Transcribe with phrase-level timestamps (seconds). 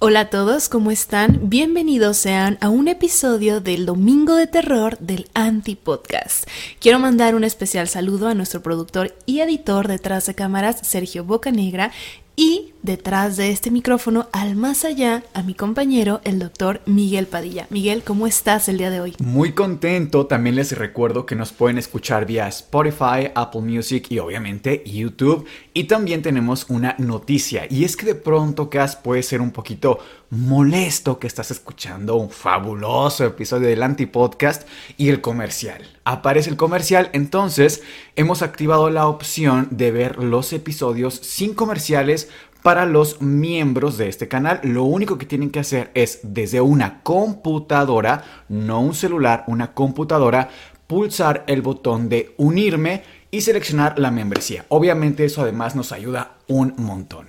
[0.00, 1.48] Hola a todos, ¿cómo están?
[1.48, 6.46] Bienvenidos sean a un episodio del Domingo de Terror del Anti Podcast.
[6.80, 11.92] Quiero mandar un especial saludo a nuestro productor y editor detrás de cámaras, Sergio Bocanegra,
[12.36, 17.66] y detrás de este micrófono, al más allá, a mi compañero, el doctor Miguel Padilla.
[17.70, 19.14] Miguel, ¿cómo estás el día de hoy?
[19.20, 24.82] Muy contento, también les recuerdo que nos pueden escuchar vía Spotify, Apple Music y obviamente
[24.84, 25.46] YouTube.
[25.72, 29.98] Y también tenemos una noticia, y es que de pronto Cas puede ser un poquito
[30.30, 34.66] molesto que estás escuchando un fabuloso episodio del Antipodcast
[34.96, 35.82] y el comercial.
[36.04, 37.82] Aparece el comercial, entonces
[38.16, 42.28] hemos activado la opción de ver los episodios sin comerciales
[42.62, 44.60] para los miembros de este canal.
[44.62, 50.48] Lo único que tienen que hacer es desde una computadora, no un celular, una computadora,
[50.86, 54.64] pulsar el botón de unirme y seleccionar la membresía.
[54.68, 57.26] Obviamente eso además nos ayuda un montón.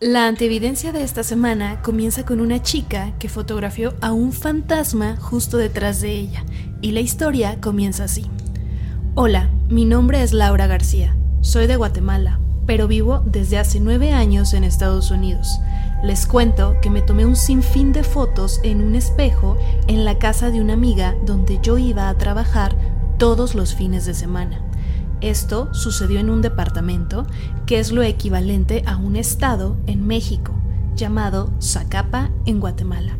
[0.00, 5.56] La antievidencia de esta semana comienza con una chica que fotografió a un fantasma justo
[5.56, 6.44] detrás de ella
[6.82, 8.26] y la historia comienza así.
[9.14, 14.52] Hola, mi nombre es Laura García, soy de Guatemala, pero vivo desde hace nueve años
[14.52, 15.60] en Estados Unidos.
[16.04, 19.56] Les cuento que me tomé un sinfín de fotos en un espejo
[19.86, 22.76] en la casa de una amiga donde yo iba a trabajar
[23.16, 24.60] todos los fines de semana.
[25.26, 27.26] Esto sucedió en un departamento
[27.66, 30.54] que es lo equivalente a un estado en México,
[30.94, 33.18] llamado Zacapa en Guatemala.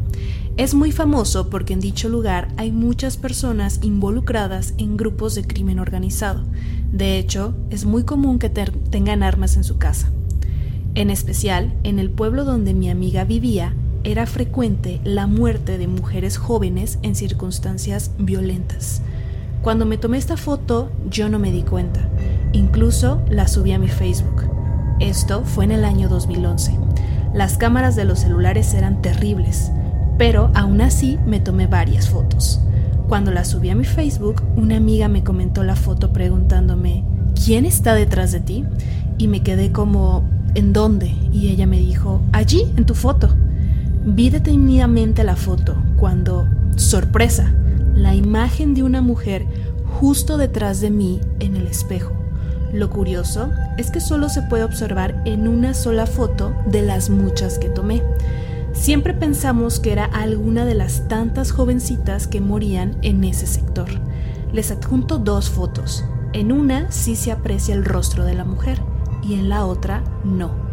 [0.57, 5.81] Es muy famoso porque en dicho lugar hay muchas personas involucradas en grupos de crimen
[5.81, 6.45] organizado.
[6.93, 10.13] De hecho, es muy común que tengan armas en su casa.
[10.95, 13.75] En especial, en el pueblo donde mi amiga vivía,
[14.05, 19.03] era frecuente la muerte de mujeres jóvenes en circunstancias violentas.
[19.67, 21.99] Cuando me tomé esta foto, yo no me di cuenta.
[22.53, 24.45] Incluso la subí a mi Facebook.
[25.01, 26.79] Esto fue en el año 2011.
[27.35, 29.73] Las cámaras de los celulares eran terribles,
[30.19, 32.61] pero aún así me tomé varias fotos.
[33.09, 37.03] Cuando la subí a mi Facebook, una amiga me comentó la foto preguntándome,
[37.45, 38.65] ¿quién está detrás de ti?
[39.19, 40.23] Y me quedé como,
[40.55, 41.13] ¿en dónde?
[41.33, 43.31] Y ella me dijo, allí, en tu foto.
[44.05, 46.47] Vi detenidamente la foto cuando,
[46.77, 47.53] sorpresa,
[47.97, 49.47] la imagen de una mujer
[50.01, 52.13] justo detrás de mí en el espejo.
[52.73, 57.59] Lo curioso es que solo se puede observar en una sola foto de las muchas
[57.59, 58.03] que tomé.
[58.75, 63.89] Siempre pensamos que era alguna de las tantas jovencitas que morían en ese sector.
[64.53, 66.05] Les adjunto dos fotos.
[66.35, 68.83] En una sí se aprecia el rostro de la mujer
[69.23, 70.66] y en la otra no.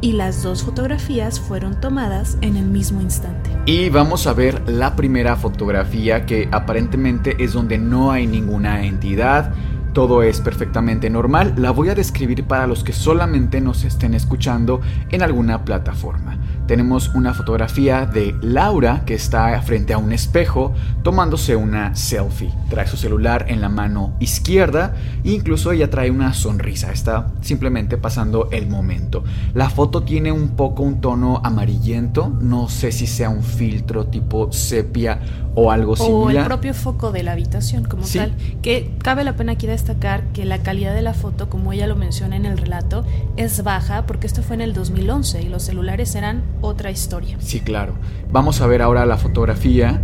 [0.00, 3.50] Y las dos fotografías fueron tomadas en el mismo instante.
[3.66, 9.52] Y vamos a ver la primera fotografía que aparentemente es donde no hay ninguna entidad.
[9.92, 11.54] Todo es perfectamente normal.
[11.56, 14.80] La voy a describir para los que solamente nos estén escuchando
[15.10, 16.38] en alguna plataforma.
[16.68, 22.52] Tenemos una fotografía de Laura que está frente a un espejo tomándose una selfie.
[22.68, 24.94] Trae su celular en la mano izquierda
[25.24, 26.92] e incluso ella trae una sonrisa.
[26.92, 29.24] Está simplemente pasando el momento.
[29.54, 32.28] La foto tiene un poco un tono amarillento.
[32.28, 35.20] No sé si sea un filtro tipo sepia
[35.54, 36.22] o algo similar.
[36.22, 38.34] O el propio foco de la habitación como tal.
[38.60, 41.96] Que cabe la pena aquí destacar que la calidad de la foto, como ella lo
[41.96, 43.04] menciona en el relato,
[43.36, 47.36] es baja porque esto fue en el 2011 y los celulares eran otra historia.
[47.40, 47.94] Sí, claro.
[48.30, 50.00] Vamos a ver ahora la fotografía.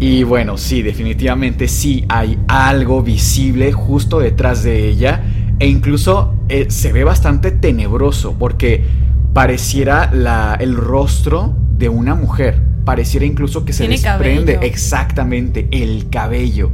[0.00, 5.22] Y bueno, sí, definitivamente sí hay algo visible justo detrás de ella.
[5.58, 8.84] E incluso eh, se ve bastante tenebroso porque
[9.32, 12.62] pareciera la, el rostro de una mujer.
[12.84, 16.70] Pareciera incluso que se desprende exactamente el cabello.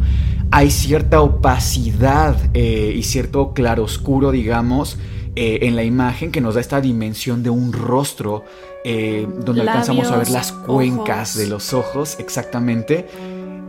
[0.51, 4.99] Hay cierta opacidad eh, y cierto claroscuro, digamos,
[5.37, 8.45] eh, en la imagen que nos da esta dimensión de un rostro
[8.85, 13.09] eh, donde alcanzamos a ver las cuencas de los ojos exactamente.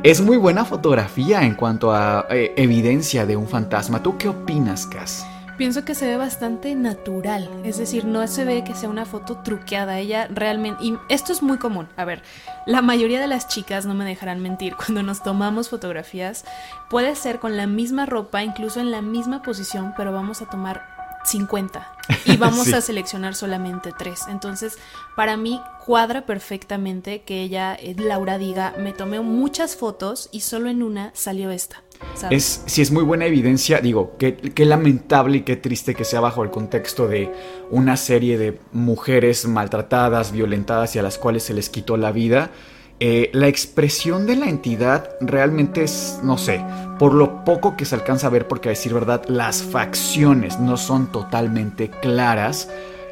[0.04, 4.04] Es muy buena fotografía en cuanto a eh, evidencia de un fantasma.
[4.04, 5.26] ¿Tú qué opinas, Cass?
[5.58, 9.38] Pienso que se ve bastante natural, es decir, no se ve que sea una foto
[9.38, 12.24] truqueada, ella realmente, y esto es muy común, a ver,
[12.66, 16.44] la mayoría de las chicas no me dejarán mentir, cuando nos tomamos fotografías,
[16.90, 20.95] puede ser con la misma ropa, incluso en la misma posición, pero vamos a tomar
[21.26, 24.22] 50 y vamos a seleccionar solamente tres.
[24.30, 24.78] Entonces,
[25.16, 30.70] para mí cuadra perfectamente que ella, eh, Laura, diga, me tomé muchas fotos y solo
[30.70, 31.82] en una salió esta.
[32.30, 36.20] Es, si es muy buena evidencia, digo, qué, qué lamentable y qué triste que sea
[36.20, 37.32] bajo el contexto de
[37.72, 42.52] una serie de mujeres maltratadas, violentadas y a las cuales se les quitó la vida
[43.00, 46.64] eh, la expresión de la entidad realmente es, no sé,
[46.98, 50.78] por lo poco que se alcanza a ver, porque a decir verdad, las facciones no
[50.78, 52.70] son totalmente claras,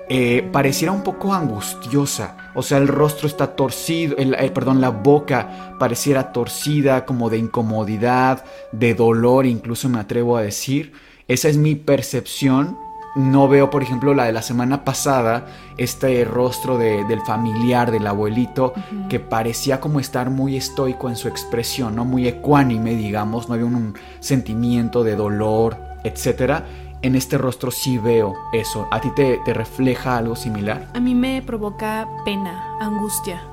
[0.08, 2.38] eh, pareciera un poco angustiosa.
[2.56, 8.46] O sea, el rostro está torcido, el, perdón, la boca pareciera torcida, como de incomodidad,
[8.72, 10.94] de dolor, incluso me atrevo a decir.
[11.28, 12.78] Esa es mi percepción
[13.16, 15.46] no veo, por ejemplo, la de la semana pasada,
[15.78, 18.74] este rostro del familiar, del abuelito,
[19.10, 22.06] que parecía como estar muy estoico en su expresión, ¿no?
[22.06, 26.64] Muy ecuánime, digamos, no había un, sentimiento de dolor, etc.
[27.02, 28.88] En este rostro sí veo eso.
[28.92, 30.88] ¿A ti te, te refleja algo similar?
[30.94, 33.44] A mí me provoca pena, angustia,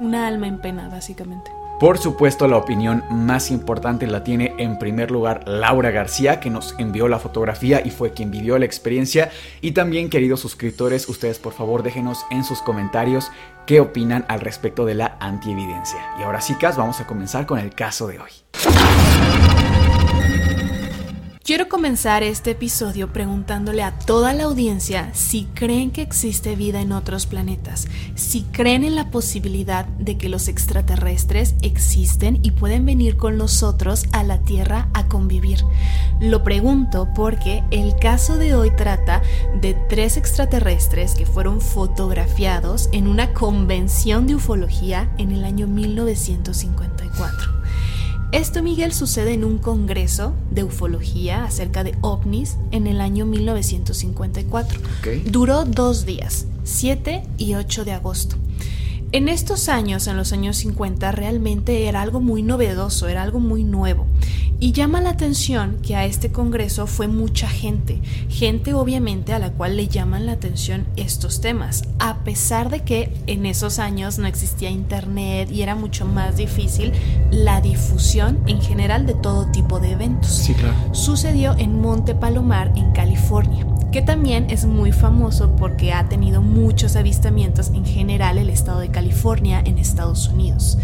[0.00, 1.57] una alma en pena, básicamente.
[1.78, 6.74] Por supuesto, la opinión más importante la tiene en primer lugar Laura García, que nos
[6.76, 9.30] envió la fotografía y fue quien vivió la experiencia.
[9.60, 13.30] Y también, queridos suscriptores, ustedes por favor déjenos en sus comentarios
[13.64, 16.00] qué opinan al respecto de la antievidencia.
[16.18, 19.67] Y ahora sí, Cas, vamos a comenzar con el caso de hoy.
[21.48, 26.92] Quiero comenzar este episodio preguntándole a toda la audiencia si creen que existe vida en
[26.92, 33.16] otros planetas, si creen en la posibilidad de que los extraterrestres existen y pueden venir
[33.16, 35.64] con nosotros a la Tierra a convivir.
[36.20, 39.22] Lo pregunto porque el caso de hoy trata
[39.58, 47.67] de tres extraterrestres que fueron fotografiados en una convención de ufología en el año 1954.
[48.30, 54.80] Esto, Miguel, sucede en un congreso de ufología acerca de ovnis en el año 1954.
[55.24, 58.36] Duró dos días, 7 y 8 de agosto.
[59.10, 63.64] En estos años, en los años 50, realmente era algo muy novedoso, era algo muy
[63.64, 64.04] nuevo.
[64.60, 69.52] Y llama la atención que a este congreso fue mucha gente, gente obviamente a la
[69.52, 74.26] cual le llaman la atención estos temas, a pesar de que en esos años no
[74.26, 76.92] existía internet y era mucho más difícil
[77.30, 80.32] la difusión en general de todo tipo de eventos.
[80.32, 80.74] Sí, claro.
[80.92, 86.96] Sucedió en Monte Palomar, en California que también es muy famoso porque ha tenido muchos
[86.96, 90.78] avistamientos en general el estado de California en Estados Unidos.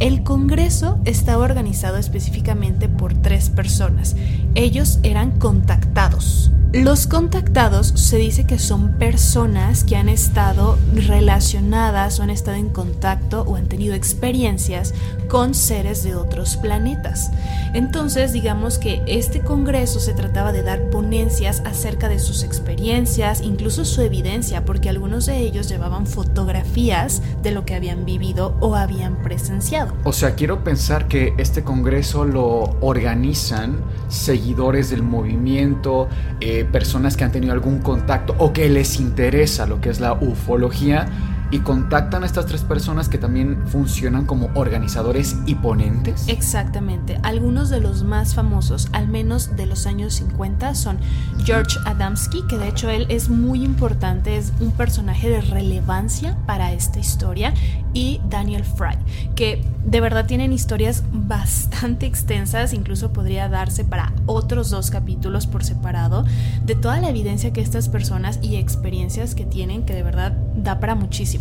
[0.00, 4.14] El Congreso estaba organizado específicamente por tres personas.
[4.54, 6.52] Ellos eran contactados.
[6.74, 12.68] Los contactados se dice que son personas que han estado relacionadas o han estado en
[12.68, 14.92] contacto o han tenido experiencias
[15.28, 17.30] con seres de otros planetas.
[17.72, 23.86] Entonces, digamos que este congreso se trataba de dar ponencias acerca de sus experiencias, incluso
[23.86, 29.22] su evidencia, porque algunos de ellos llevaban fotografías de lo que habían vivido o habían
[29.22, 29.94] presenciado.
[30.04, 36.08] O sea, quiero pensar que este congreso lo organizan seguidores del movimiento,
[36.40, 40.12] eh, personas que han tenido algún contacto o que les interesa lo que es la
[40.14, 41.06] ufología
[41.50, 46.28] y contactan a estas tres personas que también funcionan como organizadores y ponentes.
[46.28, 47.18] Exactamente.
[47.22, 50.98] Algunos de los más famosos, al menos de los años 50, son
[51.44, 56.72] George Adamski, que de hecho él es muy importante, es un personaje de relevancia para
[56.72, 57.54] esta historia,
[57.94, 58.96] y Daniel Fry,
[59.34, 65.64] que de verdad tienen historias bastante extensas, incluso podría darse para otros dos capítulos por
[65.64, 66.24] separado,
[66.64, 70.78] de toda la evidencia que estas personas y experiencias que tienen, que de verdad da
[70.80, 71.37] para muchísimo.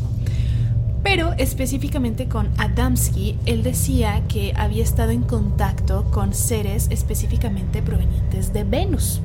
[1.04, 8.52] Pero específicamente con Adamski, él decía que había estado en contacto con seres específicamente provenientes
[8.52, 9.22] de Venus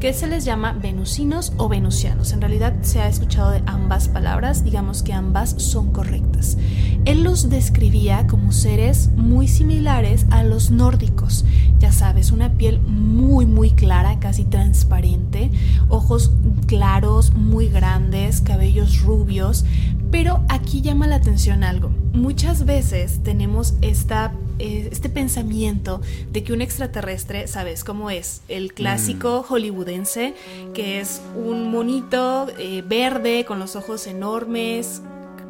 [0.00, 2.32] que se les llama venusinos o venusianos.
[2.32, 6.56] En realidad se ha escuchado de ambas palabras, digamos que ambas son correctas.
[7.04, 11.44] Él los describía como seres muy similares a los nórdicos,
[11.78, 15.50] ya sabes, una piel muy muy clara, casi transparente,
[15.90, 16.32] ojos
[16.66, 19.66] claros, muy grandes, cabellos rubios,
[20.10, 21.90] pero aquí llama la atención algo.
[22.12, 28.42] Muchas veces tenemos esta eh, este pensamiento de que un extraterrestre, ¿sabes cómo es?
[28.46, 29.50] El clásico mm.
[29.50, 30.34] hollywoodense,
[30.74, 35.00] que es un monito eh, verde con los ojos enormes,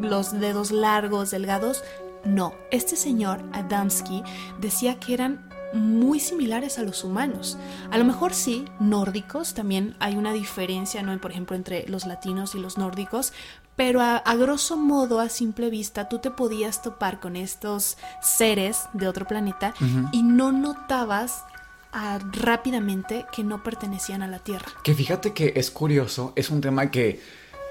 [0.00, 1.82] los dedos largos, delgados.
[2.24, 4.22] No, este señor Adamski
[4.60, 7.58] decía que eran muy similares a los humanos.
[7.90, 11.18] A lo mejor sí, nórdicos, también hay una diferencia, ¿no?
[11.20, 13.32] Por ejemplo, entre los latinos y los nórdicos,
[13.80, 19.08] pero a, grosso modo, a simple vista, tú te podías topar con estos seres de
[19.08, 19.72] otro planeta
[20.12, 21.44] y no notabas
[21.90, 24.66] ah, rápidamente que no pertenecían a la Tierra.
[24.84, 27.22] Que fíjate que es curioso, es un tema que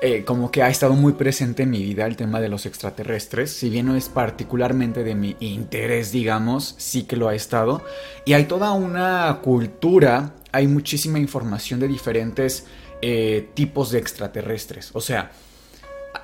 [0.02, 3.52] eh, como que ha estado muy presente en mi vida, el tema de los extraterrestres,
[3.52, 7.84] si bien no es particularmente de mi interés, digamos, sí que lo ha estado.
[8.26, 12.66] Y hay toda una cultura, hay muchísima información de diferentes
[13.04, 14.90] eh, tipos de extraterrestres.
[14.94, 15.30] O sea,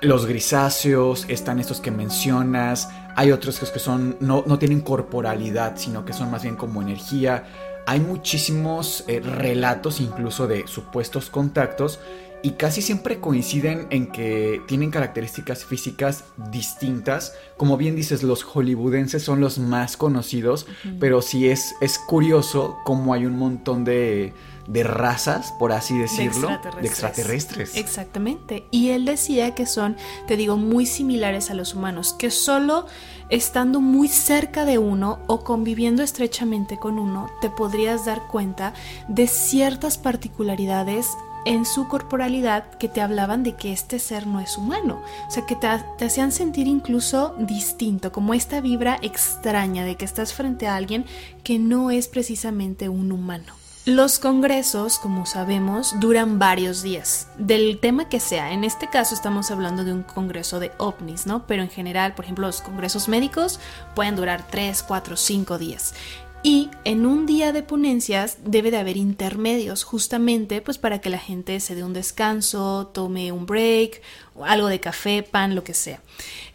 [0.00, 6.04] los grisáceos, están estos que mencionas, hay otros que son, no, no tienen corporalidad, sino
[6.04, 7.44] que son más bien como energía.
[7.86, 12.00] Hay muchísimos eh, relatos incluso de supuestos contactos
[12.46, 16.22] y casi siempre coinciden en que tienen características físicas
[16.52, 17.34] distintas.
[17.56, 20.68] Como bien dices, los hollywoodenses son los más conocidos,
[21.00, 24.32] pero sí es, es curioso cómo hay un montón de
[24.68, 26.48] de razas, por así decirlo,
[26.80, 27.76] de extraterrestres.
[27.76, 28.64] Exactamente.
[28.72, 32.86] Y él decía que son, te digo, muy similares a los humanos, que solo
[33.28, 38.74] estando muy cerca de uno o conviviendo estrechamente con uno, te podrías dar cuenta
[39.06, 41.06] de ciertas particularidades
[41.46, 45.46] en su corporalidad que te hablaban de que este ser no es humano, o sea,
[45.46, 45.68] que te,
[46.04, 51.06] hacían sentir incluso distinto, como esta vibra extraña de que estás frente a alguien
[51.44, 53.54] que no es precisamente un humano.
[53.86, 58.52] Los congresos, como sabemos, duran varios días, del tema que sea.
[58.52, 61.46] En este caso estamos hablando de un congreso de ovnis, ¿no?
[61.46, 63.60] Pero en general, por ejemplo, los congresos médicos
[63.94, 65.94] pueden durar 3, 4, 5 días.
[66.42, 71.18] Y en un día de ponencias debe de haber intermedios, justamente pues para que la
[71.18, 74.00] gente se dé un descanso, tome un break,
[74.44, 76.00] algo de café, pan, lo que sea.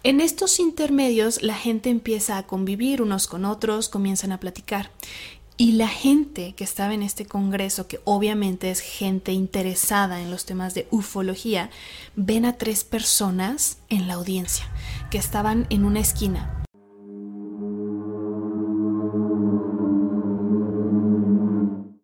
[0.04, 4.92] En estos intermedios la gente empieza a convivir unos con otros, comienzan a platicar.
[5.58, 10.46] Y la gente que estaba en este congreso, que obviamente es gente interesada en los
[10.46, 11.70] temas de ufología,
[12.16, 14.66] ven a tres personas en la audiencia
[15.12, 16.61] que estaban en una esquina.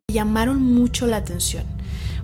[0.10, 1.66] Llamaron mucho la atención.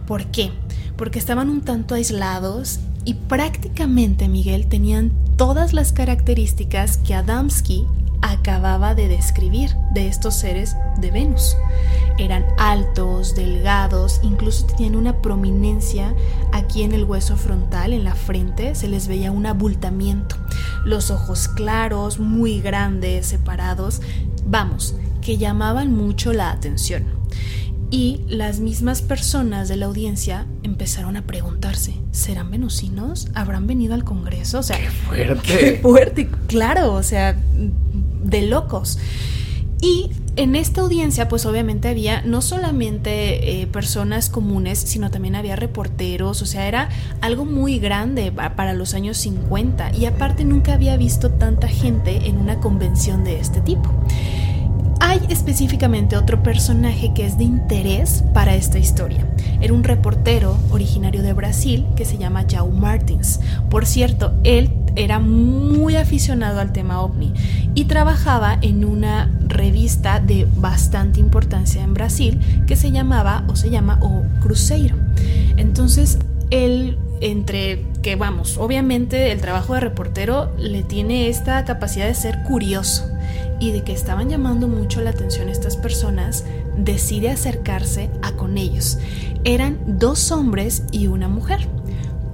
[0.08, 0.54] ¿Por qué?
[0.96, 7.86] Porque estaban un tanto aislados y prácticamente Miguel tenían todas las características que Adamski
[8.22, 11.58] acababa de describir de estos seres de Venus.
[12.18, 16.16] Eran altos, delgados, incluso tenían una prominencia
[16.54, 20.38] aquí en el hueso frontal, en la frente, se les veía un abultamiento.
[20.86, 24.02] Los ojos claros, muy grandes, separados,
[24.46, 27.23] vamos, que llamaban mucho la atención.
[27.94, 33.28] Y las mismas personas de la audiencia empezaron a preguntarse, ¿serán venusinos?
[33.36, 34.58] ¿Habrán venido al Congreso?
[34.58, 35.42] O sea, ¡Qué fuerte!
[35.44, 36.30] ¡Qué fuerte!
[36.48, 37.38] Claro, o sea,
[38.24, 38.98] de locos.
[39.80, 45.56] Y en esta audiencia, pues obviamente había no solamente eh, personas comunes, sino también había
[45.56, 46.90] reporteros, o sea, era
[47.22, 52.38] algo muy grande para los años 50 y aparte nunca había visto tanta gente en
[52.38, 53.92] una convención de este tipo.
[55.06, 59.28] Hay específicamente otro personaje que es de interés para esta historia.
[59.60, 63.42] Era un reportero originario de Brasil que se llama João Martins.
[63.70, 67.34] Por cierto, él era muy aficionado al tema ovni
[67.76, 73.70] y trabajaba en una revista de bastante importancia en Brasil que se llamaba o se
[73.70, 74.96] llama O Cruzeiro.
[75.58, 76.18] Entonces,
[76.50, 82.44] él entre que vamos, obviamente el trabajo de reportero le tiene esta capacidad de ser
[82.44, 83.10] curioso
[83.62, 86.44] y de que estaban llamando mucho la atención estas personas,
[86.78, 89.00] decide acercarse a con ellos.
[89.46, 91.66] Eran dos hombres y una mujer.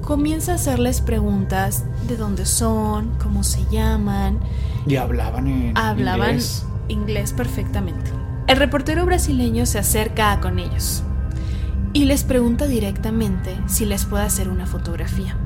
[0.02, 4.40] Comienza a hacerles preguntas de dónde son, cómo se llaman.
[4.88, 6.66] Y hablaban en hablaban inglés.
[6.88, 8.10] inglés perfectamente.
[8.48, 11.04] El reportero brasileño se acerca a con ellos
[11.94, 15.38] y les pregunta directamente si les puede hacer una fotografía.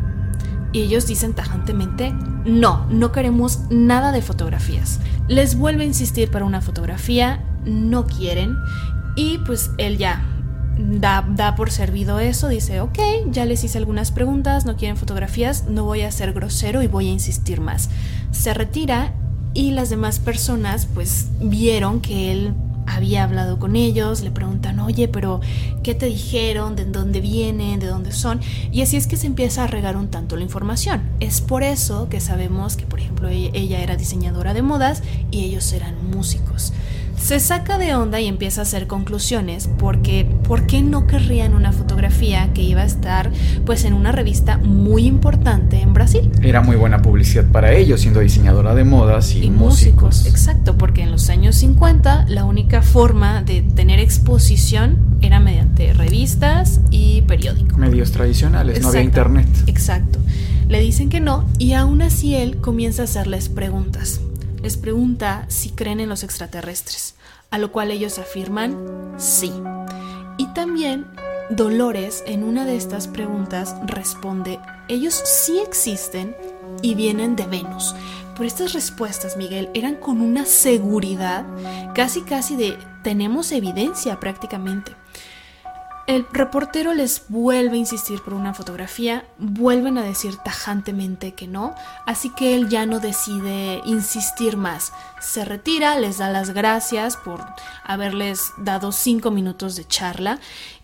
[0.72, 2.14] Y ellos dicen tajantemente,
[2.46, 5.00] no, no queremos nada de fotografías.
[5.28, 8.56] Les vuelve a insistir para una fotografía, no quieren.
[9.16, 10.26] Y pues él ya
[10.78, 15.66] da, da por servido eso, dice, ok, ya les hice algunas preguntas, no quieren fotografías,
[15.70, 17.90] no voy a ser grosero y voy a insistir más.
[18.32, 19.14] Se retira
[19.54, 22.54] y las demás personas pues vieron que él
[22.86, 25.42] había hablado con ellos, le preguntan, oye, pero
[25.84, 26.76] ¿qué te dijeron?
[26.76, 27.80] ¿De dónde vienen?
[27.80, 28.40] ¿De dónde son?
[28.72, 31.02] Y así es que se empieza a regar un tanto la información.
[31.20, 35.44] Es por eso que sabemos que, por ejemplo, ella, ella era diseñadora de modas y
[35.44, 36.74] ellos eran músicos.
[37.18, 41.72] Se saca de onda y empieza a hacer conclusiones porque ¿por qué no querrían una
[41.72, 43.32] fotografía que iba a estar
[43.66, 46.30] pues en una revista muy importante en Brasil?
[46.42, 50.18] Era muy buena publicidad para ellos, siendo diseñadora de modas y, y músicos.
[50.18, 50.26] músicos.
[50.28, 56.82] Exacto, porque en los años 50 la única forma de tener exposición era mediante revistas
[56.92, 57.78] y periódicos.
[57.78, 59.48] Medios tradicionales, no había internet.
[59.68, 60.20] Exacto.
[60.68, 64.20] Le dicen que no y aún así él comienza a hacerles preguntas.
[64.64, 67.16] Les pregunta si creen en los extraterrestres,
[67.52, 69.52] a lo cual ellos afirman sí.
[70.38, 71.06] Y también
[71.50, 76.34] Dolores en una de estas preguntas responde, ellos sí existen
[76.82, 77.94] y vienen de Venus.
[78.34, 81.46] Pero estas respuestas, Miguel, eran con una seguridad
[81.94, 84.96] casi casi de tenemos evidencia prácticamente.
[86.06, 91.76] El reportero les vuelve a insistir por una fotografía, vuelven a decir tajantemente que no,
[92.06, 94.92] así que él ya no decide insistir más.
[95.22, 97.46] Se retira, les da las gracias por
[97.86, 100.40] haberles dado cinco minutos de charla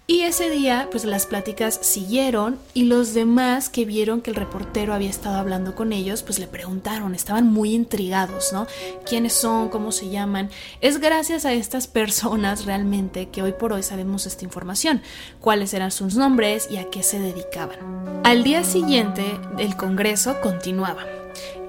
[0.09, 4.95] y ese día, pues las pláticas siguieron y los demás que vieron que el reportero
[4.95, 8.65] había estado hablando con ellos, pues le preguntaron, estaban muy intrigados, ¿no?
[9.05, 9.69] ¿Quiénes son?
[9.69, 10.49] ¿Cómo se llaman?
[10.81, 15.03] Es gracias a estas personas realmente que hoy por hoy sabemos esta información,
[15.41, 17.77] cuáles eran sus nombres y a qué se dedicaban.
[18.23, 21.18] Al día siguiente, el Congreso continuaba.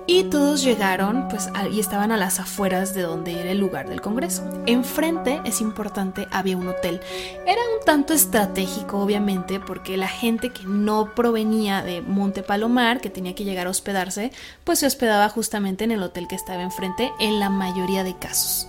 [0.06, 4.00] Y todos llegaron, pues, y estaban a las afueras de donde era el lugar del
[4.00, 4.42] Congreso.
[4.66, 7.00] Enfrente, es importante, había un hotel.
[7.46, 13.10] Era un tanto estratégico, obviamente, porque la gente que no provenía de Monte Palomar, que
[13.10, 14.32] tenía que llegar a hospedarse,
[14.64, 18.68] pues se hospedaba justamente en el hotel que estaba enfrente en la mayoría de casos.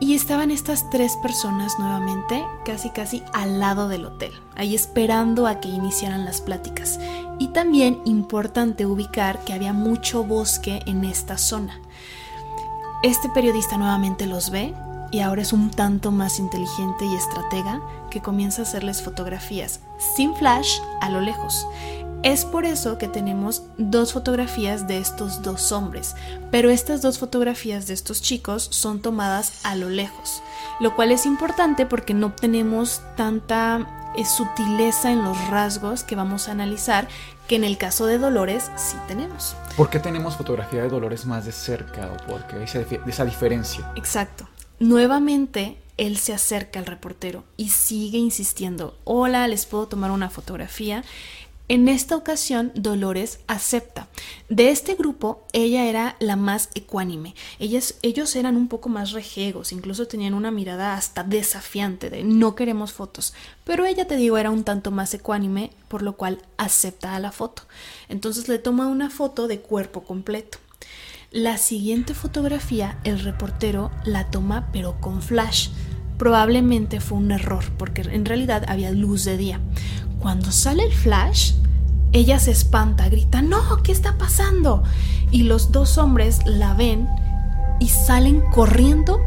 [0.00, 5.60] Y estaban estas tres personas nuevamente, casi casi al lado del hotel, ahí esperando a
[5.60, 6.98] que iniciaran las pláticas.
[7.38, 11.80] Y también importante ubicar que había mucho bosque en esta zona.
[13.02, 14.74] Este periodista nuevamente los ve
[15.12, 19.80] y ahora es un tanto más inteligente y estratega que comienza a hacerles fotografías
[20.16, 21.66] sin flash a lo lejos.
[22.22, 26.14] Es por eso que tenemos dos fotografías de estos dos hombres,
[26.52, 30.40] pero estas dos fotografías de estos chicos son tomadas a lo lejos,
[30.78, 36.46] lo cual es importante porque no tenemos tanta eh, sutileza en los rasgos que vamos
[36.46, 37.08] a analizar
[37.48, 39.56] que en el caso de Dolores sí tenemos.
[39.76, 43.90] ¿Por qué tenemos fotografía de Dolores más de cerca o por qué esa, esa diferencia?
[43.96, 44.48] Exacto.
[44.78, 51.04] Nuevamente él se acerca al reportero y sigue insistiendo, hola, ¿les puedo tomar una fotografía?
[51.72, 54.06] En esta ocasión, Dolores acepta.
[54.50, 57.34] De este grupo, ella era la más ecuánime.
[57.58, 62.54] Ellas, ellos eran un poco más rejegos, incluso tenían una mirada hasta desafiante de no
[62.54, 63.32] queremos fotos.
[63.64, 67.32] Pero ella, te digo, era un tanto más ecuánime, por lo cual acepta a la
[67.32, 67.62] foto.
[68.10, 70.58] Entonces le toma una foto de cuerpo completo.
[71.30, 75.70] La siguiente fotografía, el reportero la toma pero con flash.
[76.18, 79.60] Probablemente fue un error porque en realidad había luz de día.
[80.18, 81.54] Cuando sale el flash,
[82.12, 84.82] ella se espanta, grita, no, ¿qué está pasando?
[85.30, 87.08] Y los dos hombres la ven
[87.80, 89.20] y salen corriendo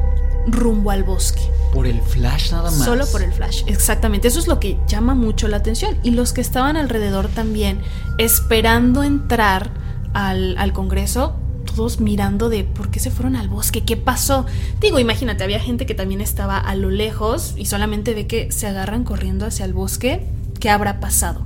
[0.48, 1.41] rumbo al bosque.
[1.74, 2.86] Por el flash nada más.
[2.86, 4.28] Solo por el flash, exactamente.
[4.28, 5.98] Eso es lo que llama mucho la atención.
[6.04, 7.82] Y los que estaban alrededor también,
[8.17, 9.71] esperando entrar
[10.13, 14.45] al, al Congreso, todos mirando de por qué se fueron al bosque, qué pasó.
[14.80, 18.67] Digo, imagínate, había gente que también estaba a lo lejos y solamente ve que se
[18.67, 20.26] agarran corriendo hacia el bosque.
[20.60, 21.45] ¿Qué habrá pasado?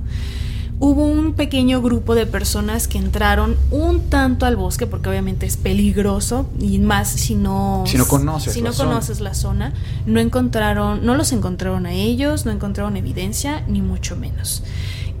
[0.82, 5.58] Hubo un pequeño grupo de personas que entraron un tanto al bosque porque obviamente es
[5.58, 8.88] peligroso y más si no Si no conoces si la no zona.
[8.88, 9.74] conoces la zona,
[10.06, 14.62] no encontraron, no los encontraron a ellos, no encontraron evidencia ni mucho menos.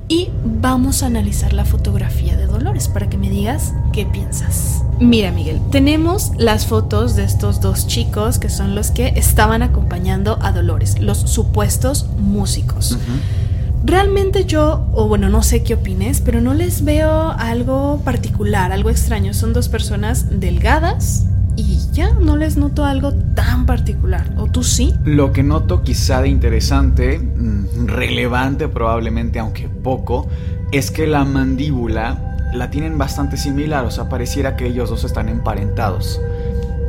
[0.08, 0.28] y
[0.60, 4.82] vamos a analizar la fotografía de Dolores para que me digas qué piensas.
[4.98, 10.36] Mira Miguel, tenemos las fotos de estos dos chicos que son los que estaban acompañando
[10.42, 12.98] a Dolores, los supuestos músicos.
[13.84, 18.90] Realmente yo, o bueno, no sé qué opines, pero no les veo algo particular, algo
[18.90, 19.32] extraño.
[19.34, 24.32] Son dos personas delgadas, y ya no les noto algo tan particular.
[24.36, 24.94] ¿O tú sí?
[25.04, 30.28] Lo que noto quizá de interesante, mm, relevante probablemente, aunque poco,
[30.72, 35.28] es que la mandíbula la tienen bastante similar, o sea, pareciera que ellos dos están
[35.28, 36.20] emparentados.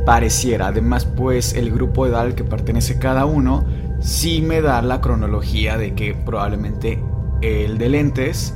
[0.04, 3.64] Pareciera, además pues el grupo edad al que pertenece cada uno
[4.02, 7.02] sí me da la cronología de que probablemente
[7.40, 8.54] el de lentes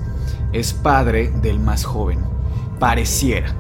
[0.53, 2.21] es padre del más joven.
[2.79, 3.55] Pareciera.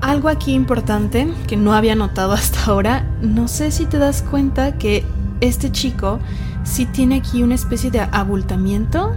[0.00, 4.76] Algo aquí importante que no había notado hasta ahora, no sé si te das cuenta
[4.78, 5.04] que
[5.40, 6.18] este chico
[6.64, 9.14] sí tiene aquí una especie de abultamiento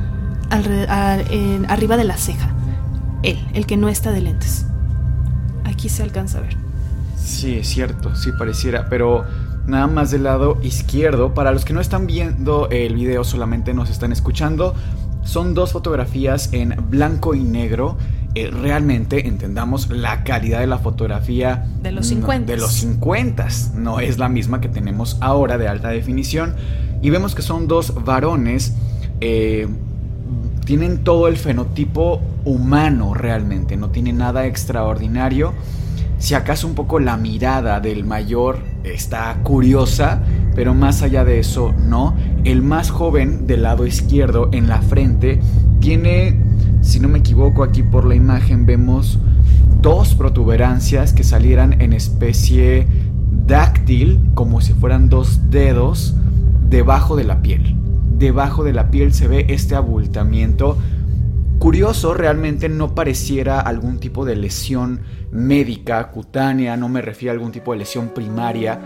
[0.50, 2.54] arriba de la ceja.
[3.24, 4.66] Él, el que no está de lentes.
[5.66, 6.58] Aquí se alcanza a ver.
[7.18, 9.26] Sí, es cierto, sí pareciera, pero
[9.70, 13.90] nada más del lado izquierdo, para los que no están viendo el video, solamente nos
[13.90, 14.76] están escuchando,
[15.24, 17.98] son dos fotografías en blanco y negro
[18.36, 22.52] eh, realmente entendamos la calidad de la fotografía de los 50.
[22.52, 23.48] de los 50.
[23.76, 26.56] No es la misma que tenemos ahora de alta definición.
[27.02, 28.76] Y vemos que son dos varones.
[29.20, 29.68] Eh,
[30.64, 33.78] tienen todo el fenotipo humano realmente.
[33.78, 35.54] No tiene nada extraordinario.
[36.20, 40.22] Si acaso un poco la mirada del mayor está curiosa,
[40.54, 42.16] pero más allá de eso, no.
[42.44, 45.40] El más joven del lado izquierdo en la frente
[45.80, 46.50] tiene
[46.82, 49.20] si no me equivoco, aquí por la imagen vemos
[49.82, 52.88] dos protuberancias que salieran en especie
[53.46, 56.16] dáctil, como si fueran dos dedos,
[56.70, 57.76] debajo de la piel.
[58.18, 60.78] Debajo de la piel se ve este abultamiento.
[61.60, 67.52] Curioso, realmente no pareciera algún tipo de lesión médica, cutánea, no me refiero a algún
[67.52, 68.80] tipo de lesión primaria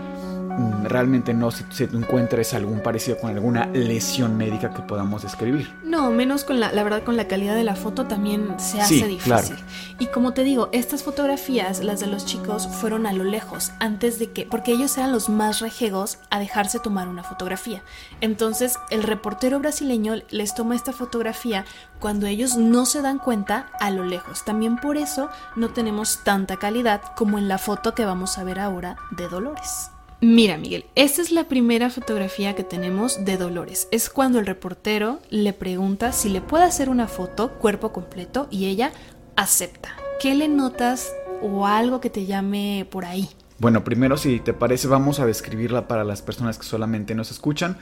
[0.84, 5.72] realmente no se, se, encuentres algún parecido con alguna lesión médica que podamos describir.
[5.84, 9.06] No, menos con la, la verdad con la calidad de la foto también se hace
[9.06, 9.56] difícil.
[9.98, 14.18] Y como te digo, estas fotografías, las de los chicos, fueron a lo lejos, antes
[14.18, 17.82] de que, porque ellos eran los más rejegos a dejarse tomar una fotografía.
[18.20, 21.64] Entonces, el reportero brasileño les toma esta fotografía
[22.00, 24.44] cuando ellos no se dan cuenta a lo lejos.
[24.44, 28.60] También por eso no tenemos tanta calidad como en la foto que vamos a ver
[28.60, 29.93] ahora de Dolores.
[30.20, 33.88] Mira, Miguel, esta es la primera fotografía que tenemos de Dolores.
[33.90, 38.66] Es cuando el reportero le pregunta si le puede hacer una foto cuerpo completo y
[38.66, 38.92] ella
[39.36, 39.90] acepta.
[40.20, 43.28] ¿Qué le notas o algo que te llame por ahí?
[43.58, 47.76] Bueno, primero si te parece vamos a describirla para las personas que solamente nos escuchan.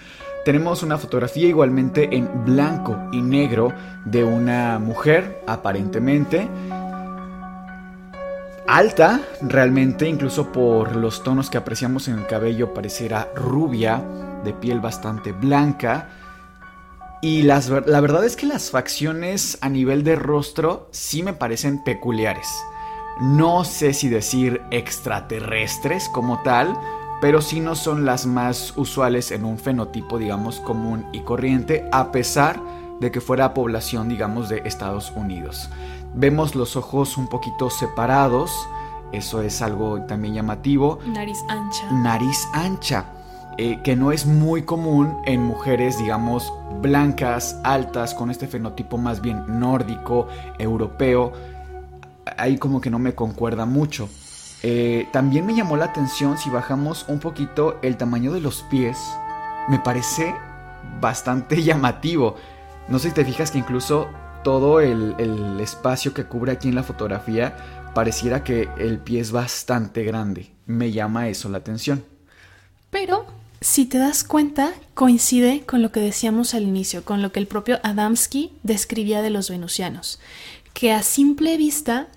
[0.44, 3.72] Tenemos una fotografía igualmente en blanco y negro
[4.04, 6.48] de una mujer, aparentemente,
[8.66, 14.02] alta, realmente, incluso por los tonos que apreciamos en el cabello, pareciera rubia,
[14.44, 16.08] de piel bastante blanca.
[17.20, 21.84] Y las, la verdad es que las facciones a nivel de rostro sí me parecen
[21.84, 22.48] peculiares.
[23.20, 26.76] No sé si decir extraterrestres como tal,
[27.20, 32.10] pero sí no son las más usuales en un fenotipo, digamos, común y corriente, a
[32.10, 32.60] pesar
[32.98, 35.68] de que fuera población, digamos, de Estados Unidos.
[36.14, 38.68] Vemos los ojos un poquito separados,
[39.12, 40.98] eso es algo también llamativo.
[41.06, 41.90] Nariz ancha.
[41.90, 43.06] Nariz ancha,
[43.58, 49.20] eh, que no es muy común en mujeres, digamos, blancas, altas, con este fenotipo más
[49.20, 51.32] bien nórdico, europeo.
[52.36, 54.08] Ahí como que no me concuerda mucho.
[54.62, 58.98] Eh, también me llamó la atención si bajamos un poquito el tamaño de los pies.
[59.68, 60.34] Me parece
[61.00, 62.36] bastante llamativo.
[62.88, 64.08] No sé si te fijas que incluso
[64.42, 70.02] todo el, espacio que cubre aquí en la fotografía pareciera que el pie es bastante
[70.02, 70.50] grande.
[70.66, 72.04] Me llama eso la atención.
[72.90, 73.26] Pero,
[73.60, 77.46] si te das cuenta, coincide con lo que decíamos al inicio, con lo que el
[77.46, 80.20] propio Adamski describía de los venusianos,
[80.74, 82.08] que a simple vista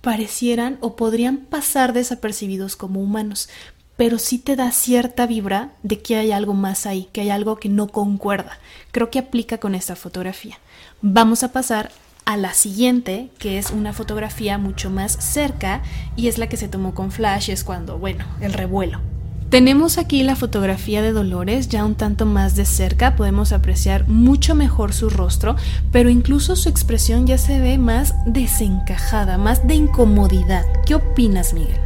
[0.00, 3.48] parecieran o podrían pasar desapercibidos como humanos,
[3.96, 7.56] pero sí te da cierta vibra de que hay algo más ahí, que hay algo
[7.56, 8.58] que no concuerda.
[8.92, 10.58] Creo que aplica con esta fotografía.
[11.06, 11.90] Vamos a pasar
[12.24, 15.82] a la siguiente, que es una fotografía mucho más cerca
[16.16, 19.02] y es la que se tomó con flashes cuando, bueno, el revuelo.
[19.50, 24.54] Tenemos aquí la fotografía de Dolores ya un tanto más de cerca, podemos apreciar mucho
[24.54, 25.56] mejor su rostro,
[25.92, 30.64] pero incluso su expresión ya se ve más desencajada, más de incomodidad.
[30.86, 31.76] ¿Qué opinas, Miguel?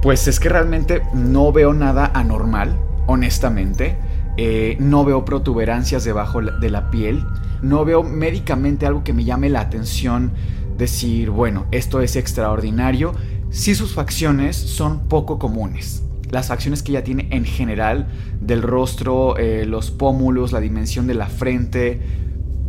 [0.00, 3.98] Pues es que realmente no veo nada anormal, honestamente.
[4.36, 7.24] eh, no veo protuberancias debajo de la piel,
[7.64, 10.32] no veo médicamente algo que me llame la atención,
[10.76, 13.12] decir, bueno, esto es extraordinario,
[13.50, 16.02] si sus facciones son poco comunes.
[16.30, 18.08] Las facciones que ella tiene en general
[18.40, 22.00] del rostro, eh, los pómulos, la dimensión de la frente,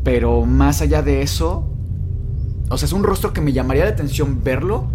[0.03, 1.67] pero más allá de eso,
[2.69, 4.87] o sea, es un rostro que me llamaría la atención verlo,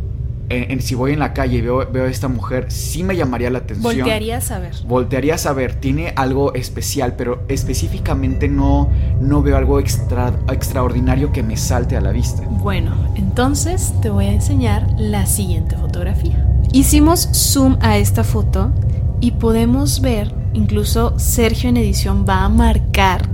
[0.51, 3.51] en, si voy en la calle y veo, veo, a esta mujer, sí me llamaría
[3.51, 3.95] la atención.
[3.95, 4.75] Voltearía a ver.
[4.85, 5.75] Voltearía a saber.
[5.77, 8.89] Tiene algo especial, pero específicamente no,
[9.21, 12.43] no veo algo extra, extraordinario que me salte a la vista.
[12.49, 16.47] Bueno, entonces te voy a enseñar la siguiente fotografía.
[16.73, 18.73] Hicimos zoom a esta foto
[19.21, 23.29] y podemos ver, incluso Sergio en edición va a marcar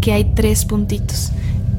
[0.00, 1.30] que hay tres puntitos.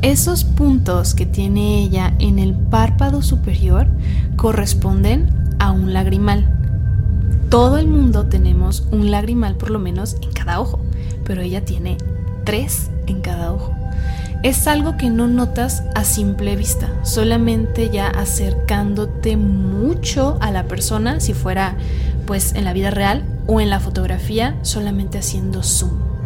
[0.04, 3.88] Esos puntos que tiene ella en el párpado superior
[4.36, 6.48] corresponden a un lagrimal.
[7.50, 10.80] Todo el mundo tenemos un lagrimal por lo menos en cada ojo,
[11.24, 11.98] pero ella tiene
[12.44, 13.74] tres en cada ojo.
[14.44, 21.20] Es algo que no notas a simple vista, solamente ya acercándote mucho a la persona,
[21.20, 21.76] si fuera
[22.28, 26.17] pues en la vida real o en la fotografía, solamente haciendo zoom.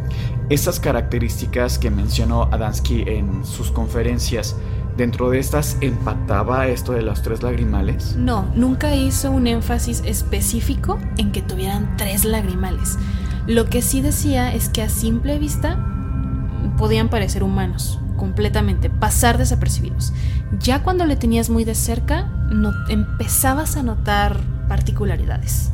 [0.52, 4.58] Estas características que mencionó Adansky en sus conferencias,
[4.98, 8.18] ¿dentro de estas empataba esto de los tres lagrimales?
[8.18, 12.98] No, nunca hizo un énfasis específico en que tuvieran tres lagrimales.
[13.48, 15.80] Lo que sí decía es que a simple vista
[16.78, 20.12] podían parecer humanos, completamente, pasar desapercibidos.
[20.60, 24.38] Ya cuando le tenías muy de cerca, no, empezabas a notar
[24.68, 25.72] particularidades.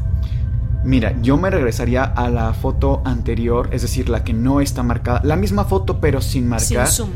[0.88, 5.19] Mira, yo me regresaría a la foto anterior, es decir, la que no está marcada.
[5.26, 6.88] La misma foto, pero sin marcar.
[6.88, 7.10] Sin zoom.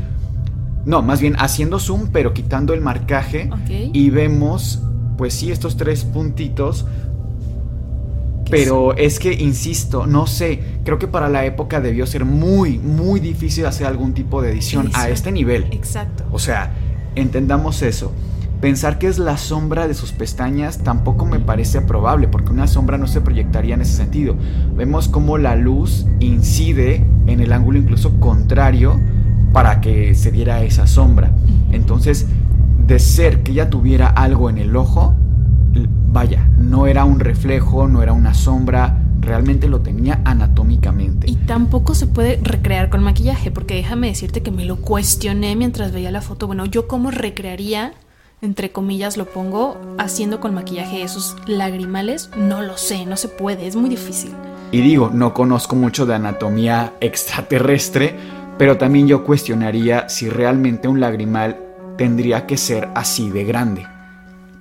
[0.84, 3.48] No, más bien haciendo zoom, pero quitando el marcaje.
[3.94, 4.82] Y vemos,
[5.16, 6.84] pues sí, estos tres puntitos.
[8.50, 13.20] Pero es que, insisto, no sé, creo que para la época debió ser muy, muy
[13.20, 14.90] difícil hacer algún tipo de edición.
[14.92, 15.68] a este nivel.
[15.70, 16.24] Exacto.
[16.30, 16.74] O sea,
[17.14, 18.12] entendamos eso.
[18.62, 22.96] Pensar que es la sombra de sus pestañas tampoco me parece probable, porque una sombra
[22.96, 24.36] no se proyectaría en ese sentido.
[24.76, 29.00] Vemos cómo la luz incide en el ángulo incluso contrario
[29.52, 31.32] para que se diera esa sombra.
[31.72, 32.28] Entonces,
[32.86, 35.16] de ser que ella tuviera algo en el ojo,
[36.12, 41.28] vaya, no era un reflejo, no era una sombra, realmente lo tenía anatómicamente.
[41.28, 45.90] Y tampoco se puede recrear con maquillaje, porque déjame decirte que me lo cuestioné mientras
[45.90, 46.46] veía la foto.
[46.46, 47.94] Bueno, yo cómo recrearía
[48.42, 53.68] entre comillas lo pongo, haciendo con maquillaje esos lagrimales, no lo sé, no se puede,
[53.68, 54.34] es muy difícil.
[54.72, 58.16] Y digo, no conozco mucho de anatomía extraterrestre,
[58.58, 61.56] pero también yo cuestionaría si realmente un lagrimal
[61.96, 63.86] tendría que ser así de grande.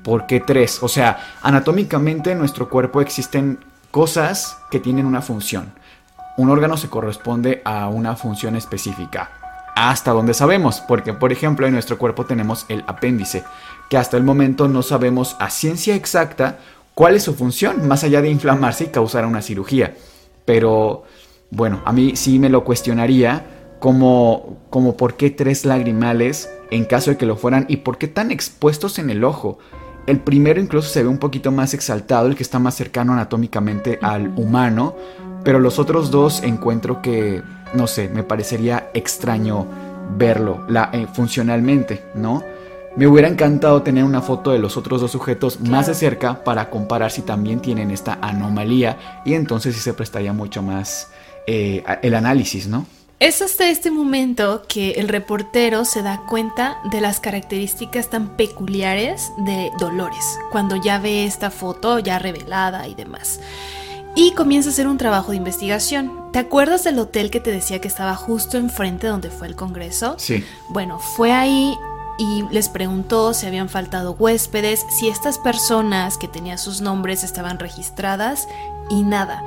[0.03, 0.81] ¿Por qué tres?
[0.83, 5.73] O sea, anatómicamente en nuestro cuerpo existen cosas que tienen una función.
[6.37, 9.40] Un órgano se corresponde a una función específica
[9.75, 13.43] hasta donde sabemos, porque por ejemplo en nuestro cuerpo tenemos el apéndice,
[13.89, 16.59] que hasta el momento no sabemos a ciencia exacta
[16.93, 19.95] cuál es su función, más allá de inflamarse y causar una cirugía.
[20.45, 21.03] Pero
[21.49, 23.45] bueno, a mí sí me lo cuestionaría
[23.79, 28.07] como, como por qué tres lagrimales en caso de que lo fueran y por qué
[28.07, 29.59] tan expuestos en el ojo.
[30.07, 33.99] El primero incluso se ve un poquito más exaltado, el que está más cercano anatómicamente
[34.01, 34.95] al humano,
[35.43, 37.41] pero los otros dos encuentro que,
[37.73, 39.65] no sé, me parecería extraño
[40.17, 42.43] verlo la, eh, funcionalmente, ¿no?
[42.95, 46.69] Me hubiera encantado tener una foto de los otros dos sujetos más de cerca para
[46.69, 51.09] comparar si también tienen esta anomalía y entonces sí se prestaría mucho más
[51.47, 52.85] eh, el análisis, ¿no?
[53.21, 59.31] Es hasta este momento que el reportero se da cuenta de las características tan peculiares
[59.45, 63.39] de Dolores, cuando ya ve esta foto ya revelada y demás
[64.15, 66.31] y comienza a hacer un trabajo de investigación.
[66.31, 70.15] ¿Te acuerdas del hotel que te decía que estaba justo enfrente donde fue el congreso?
[70.17, 70.43] Sí.
[70.69, 71.75] Bueno, fue ahí
[72.17, 77.59] y les preguntó si habían faltado huéspedes, si estas personas que tenían sus nombres estaban
[77.59, 78.47] registradas
[78.89, 79.43] y nada.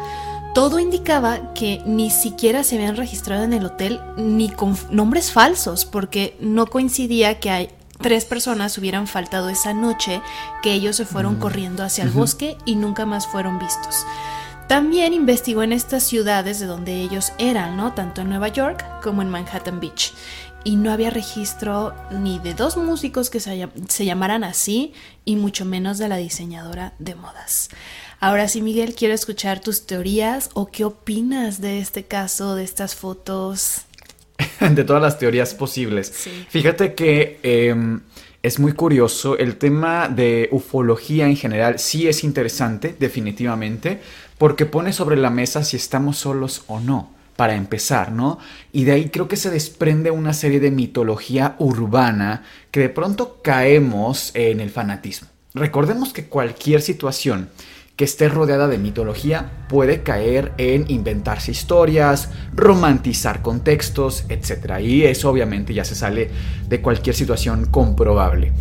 [0.55, 5.85] Todo indicaba que ni siquiera se habían registrado en el hotel ni con nombres falsos,
[5.85, 7.69] porque no coincidía que hay
[8.01, 10.21] tres personas hubieran faltado esa noche,
[10.63, 11.39] que ellos se fueron mm.
[11.39, 14.05] corriendo hacia el bosque y nunca más fueron vistos.
[14.69, 17.93] También investigó en estas ciudades de donde ellos eran, ¿no?
[17.93, 20.15] Tanto en Nueva York como en Manhattan Beach.
[20.65, 24.95] Y no había registro ni de dos músicos que se, se llamaran así,
[25.27, 27.69] y mucho menos de la diseñadora de modas.
[28.21, 32.95] Ahora sí, Miguel, quiero escuchar tus teorías o qué opinas de este caso, de estas
[32.95, 33.83] fotos.
[34.61, 36.11] de todas las teorías posibles.
[36.49, 38.01] Fíjate que em,
[38.43, 39.37] es muy curioso.
[39.37, 44.01] El tema de ufología en general sí es interesante, definitivamente
[44.39, 47.13] porque pone sobre la mesa si estamos solos o no.
[47.37, 48.39] para empezar, ¿no?
[48.73, 53.41] Y de ahí creo que se desprende una serie de mitología urbana que de pronto
[53.43, 55.27] caemos en el fanatismo.
[55.53, 57.49] Recordemos que cualquier situación
[57.97, 64.81] que esté rodeada de mitología puede caer en inventarse historias, romantizar contextos, etc.
[64.81, 66.31] Y eso obviamente ya se sale
[66.69, 68.53] de cualquier situación comprobable.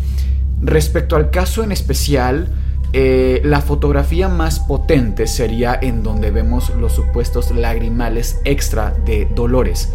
[0.62, 2.48] Respecto al caso en especial,
[2.96, 9.92] eh, la fotografía más potente sería en donde vemos los supuestos lagrimales extra de Dolores.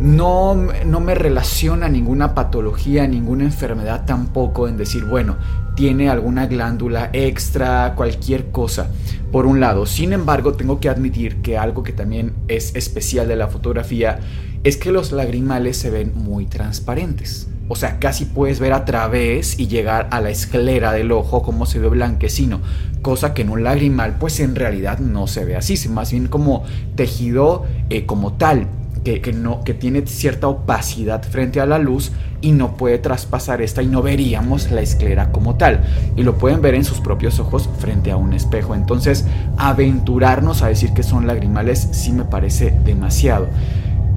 [0.00, 5.36] No, no me relaciona ninguna patología, ninguna enfermedad tampoco en decir, bueno,
[5.76, 8.90] tiene alguna glándula extra, cualquier cosa,
[9.30, 9.86] por un lado.
[9.86, 14.18] Sin embargo, tengo que admitir que algo que también es especial de la fotografía
[14.64, 17.46] es que los lagrimales se ven muy transparentes.
[17.68, 21.64] O sea, casi puedes ver a través y llegar a la esclera del ojo como
[21.64, 22.60] se ve blanquecino,
[23.02, 26.64] cosa que en un lagrimal pues en realidad no se ve así, más bien como
[26.94, 28.68] tejido eh, como tal
[29.04, 33.82] que, no, que tiene cierta opacidad frente a la luz y no puede traspasar esta
[33.82, 35.84] y no veríamos la esclera como tal.
[36.16, 38.74] Y lo pueden ver en sus propios ojos frente a un espejo.
[38.74, 39.26] Entonces,
[39.58, 43.48] aventurarnos a decir que son lagrimales sí me parece demasiado.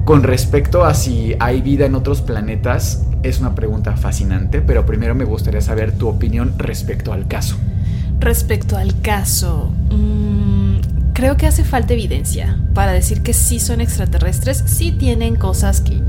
[0.08, 5.14] Con respecto a si hay vida en otros planetas, es una pregunta fascinante, pero primero
[5.14, 7.58] me gustaría saber tu opinión respecto al caso.
[8.18, 9.70] Respecto al caso...
[9.90, 10.38] Mmm
[11.18, 16.00] creo que hace falta evidencia para decir que sí son extraterrestres, sí tienen cosas que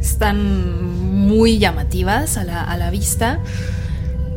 [0.00, 3.38] están muy llamativas a la, vista,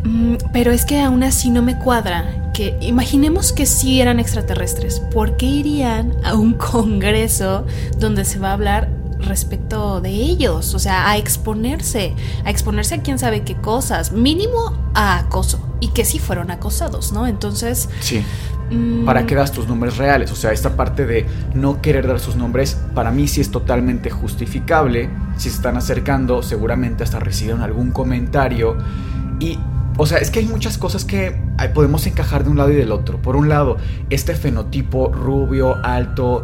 [0.04, 5.00] mm, pero es que aún así no me cuadra que imaginemos que sí eran extraterrestres,
[5.00, 7.66] ¿por qué irían a un congreso
[7.98, 10.74] donde se va a hablar respecto de ellos?
[10.74, 12.14] O sea, a exponerse,
[12.46, 17.12] a exponerse a quién sabe qué cosas, mínimo a acoso, y que sí fueron acosados,
[17.12, 17.28] ¿no?
[17.28, 17.90] Entonces...
[18.00, 18.24] Sí
[19.06, 20.32] ¿Para qué das tus nombres reales?
[20.32, 24.12] O sea, esta parte de no querer dar sus nombres, para mí sí es totalmente
[24.12, 25.10] justificable.
[25.38, 28.78] Si se están acercando, seguramente hasta recibieron algún comentario.
[29.40, 29.58] Y,
[29.98, 31.36] o sea, es que hay muchas cosas que
[31.74, 33.20] podemos encajar de un lado y del otro.
[33.20, 33.78] Por un lado,
[34.12, 36.44] este fenotipo rubio, alto,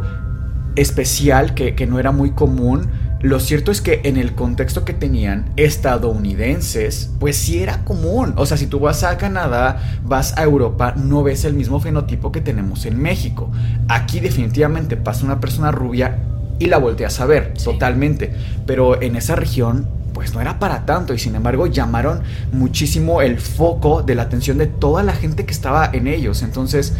[0.76, 2.88] especial, que, que no era muy común
[3.20, 8.34] lo cierto es que en el contexto que tenían estadounidenses, pues sí era común.
[8.36, 12.30] O sea, si tú vas a Canadá, vas a Europa, no ves el mismo fenotipo
[12.30, 13.50] que tenemos en México.
[13.88, 16.18] Aquí definitivamente pasa una persona rubia
[16.58, 18.34] y la volteas a ver, totalmente.
[18.66, 22.20] Pero en esa región, pues no era para tanto y sin embargo llamaron
[22.52, 26.42] muchísimo el foco de la atención de toda la gente que estaba en ellos.
[26.42, 26.92] Entonces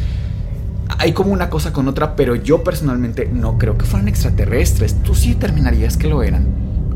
[0.98, 5.02] hay como una cosa con otra, pero yo personalmente no creo que fueran extraterrestres.
[5.02, 6.46] ¿Tú sí terminarías que lo eran?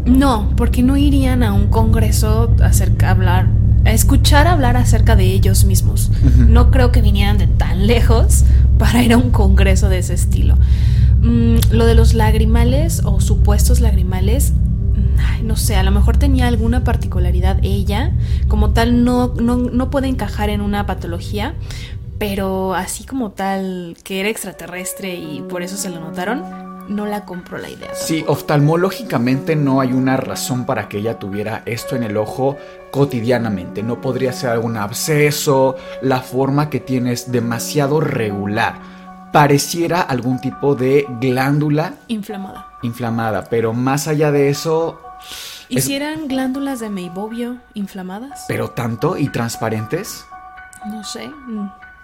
[0.07, 3.49] No, porque no irían a un congreso a hablar,
[3.85, 6.11] a escuchar hablar acerca de ellos mismos.
[6.37, 8.45] No creo que vinieran de tan lejos
[8.79, 10.57] para ir a un congreso de ese estilo.
[11.23, 14.55] Mm, lo de los lagrimales o supuestos lagrimales,
[15.45, 18.13] no sé, a lo mejor tenía alguna particularidad ella,
[18.49, 21.55] como tal no, no, no puede encajar en una patología,
[22.21, 26.45] pero así como tal que era extraterrestre y por eso se lo notaron,
[26.95, 27.95] no la compro la idea.
[27.95, 32.59] Sí, oftalmológicamente no hay una razón para que ella tuviera esto en el ojo
[32.91, 33.83] cotidianamente.
[33.83, 38.75] No podría ser algún absceso, la forma que tienes demasiado regular.
[39.33, 42.67] Pareciera algún tipo de glándula inflamada.
[42.83, 45.01] Inflamada, pero más allá de eso...
[45.71, 48.45] ¿Hicieran glándulas de meibobio inflamadas?
[48.47, 50.27] ¿Pero tanto y transparentes?
[50.87, 51.31] No sé.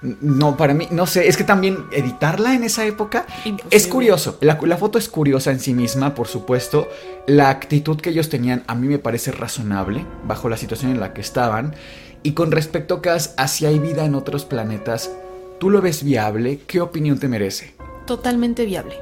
[0.03, 3.27] No, para mí, no sé, es que también editarla en esa época
[3.71, 4.39] es curioso.
[4.41, 6.89] La, foto es curiosa en sí misma, por supuesto.
[7.27, 11.15] La actitud que ellos tenían a mí me parece razonable, bajo la situación en la
[11.15, 11.75] que estaban.
[12.23, 13.01] Y con respecto
[13.37, 15.11] a si hay vida en otros planetas,
[15.59, 16.61] ¿tú lo ves viable?
[16.67, 17.75] ¿Qué opinión te merece?
[18.07, 18.97] Totalmente viable.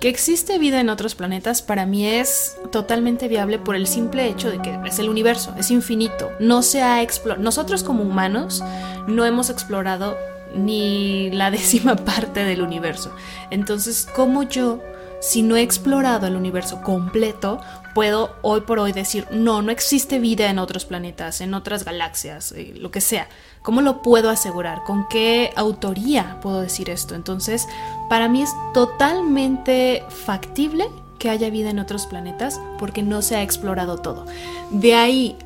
[0.00, 4.48] Que existe vida en otros planetas para mí es totalmente viable por el simple hecho
[4.48, 6.30] de que es el universo, es infinito.
[6.38, 7.42] No se ha explorado.
[7.42, 8.62] Nosotros como humanos
[9.08, 10.16] no hemos explorado
[10.54, 13.12] ni la décima parte del universo.
[13.50, 14.80] Entonces, ¿cómo yo,
[15.20, 17.60] si no he explorado el universo completo,
[17.94, 22.52] puedo hoy por hoy decir, no, no existe vida en otros planetas, en otras galaxias,
[22.52, 23.28] eh, lo que sea?
[23.62, 24.84] ¿Cómo lo puedo asegurar?
[24.84, 27.14] ¿Con qué autoría puedo decir esto?
[27.14, 27.66] Entonces,
[28.08, 33.42] para mí es totalmente factible que haya vida en otros planetas porque no se ha
[33.42, 34.26] explorado todo.
[34.70, 35.36] De ahí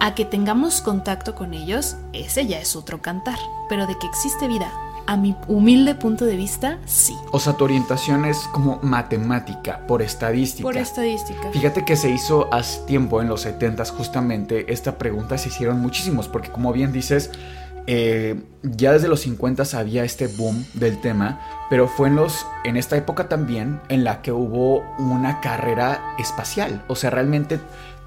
[0.00, 3.38] a que tengamos contacto con ellos, ese ya es otro cantar.
[3.68, 4.72] Pero de que existe vida,
[5.06, 7.14] a mi humilde punto de vista, sí.
[7.32, 10.62] O sea, tu orientación es como matemática, por estadística.
[10.62, 11.50] Por estadística.
[11.52, 16.28] Fíjate que se hizo hace tiempo, en los 70 justamente, esta pregunta se hicieron muchísimos,
[16.28, 17.30] porque como bien dices,
[17.86, 22.76] eh, ya desde los 50 había este boom del tema, pero fue en, los, en
[22.76, 26.84] esta época también en la que hubo una carrera espacial.
[26.88, 27.58] O sea, realmente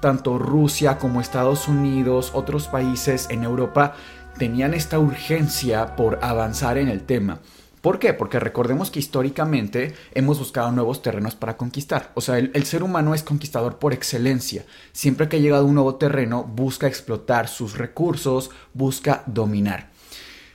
[0.04, 3.94] tanto Rusia como Estados Unidos, otros países en Europa,
[4.36, 7.40] tenían esta urgencia por avanzar en el tema.
[7.80, 8.12] ¿Por qué?
[8.12, 12.12] Porque recordemos que históricamente hemos buscado nuevos terrenos para conquistar.
[12.12, 14.66] O sea, el, ser humano es conquistador por excelencia.
[14.92, 19.88] Siempre que ha llegado a un nuevo terreno, busca explotar sus recursos, busca dominar.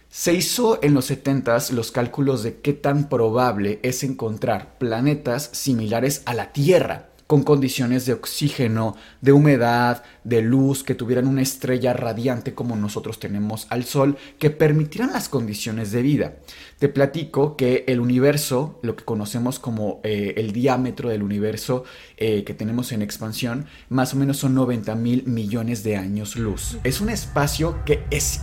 [0.10, 6.22] Se hizo en los 70 los cálculos de qué tan probable es encontrar planetas similares
[6.28, 11.94] a la Tierra con condiciones de oxígeno, de humedad, de luz, que tuvieran una estrella
[11.94, 16.34] radiante como nosotros tenemos al Sol, que permitieran las condiciones de vida.
[16.80, 21.84] Te platico que el universo, lo que conocemos como eh, el diámetro del universo
[22.18, 26.80] eh, que tenemos en expansión, más o menos son 90 mil millones de años luz.
[26.84, 28.42] Es un espacio que es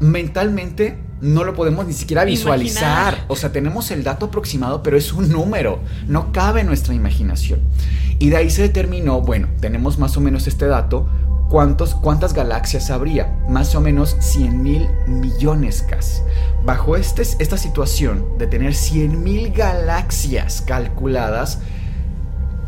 [0.00, 3.24] mentalmente no lo podemos ni siquiera visualizar.
[3.28, 5.80] O sea, tenemos el dato aproximado, pero es un número.
[6.06, 7.60] No cabe en nuestra imaginación.
[8.18, 11.08] Y de ahí se determinó, bueno, tenemos más o menos este dato.
[11.48, 13.34] ¿Cuántos, ¿Cuántas galaxias habría?
[13.48, 16.20] Más o menos 100 mil millones casi.
[16.64, 21.60] Bajo este, esta situación de tener 100 mil galaxias calculadas,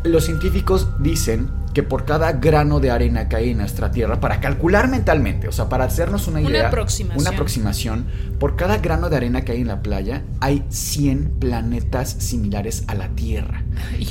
[0.03, 4.39] los científicos dicen que por cada grano de arena que hay en nuestra Tierra, para
[4.39, 7.21] calcular mentalmente, o sea, para hacernos una idea, una aproximación.
[7.21, 8.05] una aproximación,
[8.39, 12.95] por cada grano de arena que hay en la playa, hay 100 planetas similares a
[12.95, 13.63] la Tierra.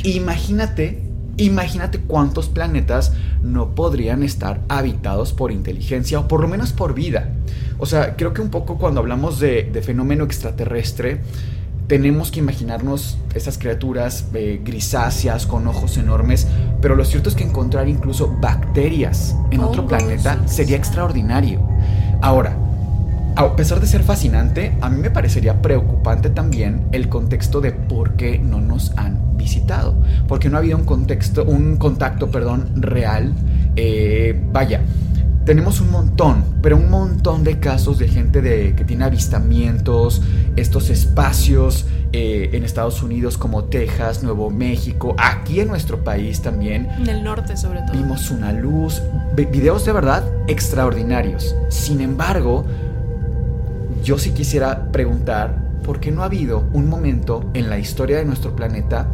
[0.05, 1.03] Imagínate,
[1.37, 3.13] imagínate cuántos planetas
[3.43, 7.31] no podrían estar habitados por inteligencia o por lo menos por vida.
[7.79, 11.21] O sea, creo que un poco cuando hablamos de, de fenómeno extraterrestre,
[11.91, 16.47] tenemos que imaginarnos esas criaturas eh, grisáceas con ojos enormes,
[16.81, 21.61] pero lo cierto es que encontrar incluso bacterias en otro planeta sería extraordinario.
[22.23, 22.57] Ahora,
[23.35, 28.15] a pesar de ser fascinante, a mí me parecería preocupante también el contexto de por
[28.15, 29.97] qué no nos han visitado,
[30.29, 33.35] porque no ha habido un contexto, un contacto, perdón, real.
[33.75, 34.81] Eh, vaya,
[35.51, 40.23] tenemos un montón, pero un montón de casos de gente de, que tiene avistamientos,
[40.55, 46.89] estos espacios eh, en Estados Unidos como Texas, Nuevo México, aquí en nuestro país también.
[46.97, 47.95] En el norte sobre todo.
[47.95, 49.03] Vimos una luz,
[49.35, 51.57] videos de verdad extraordinarios.
[51.69, 52.65] Sin embargo,
[54.05, 58.25] yo sí quisiera preguntar, ¿por qué no ha habido un momento en la historia de
[58.25, 59.09] nuestro planeta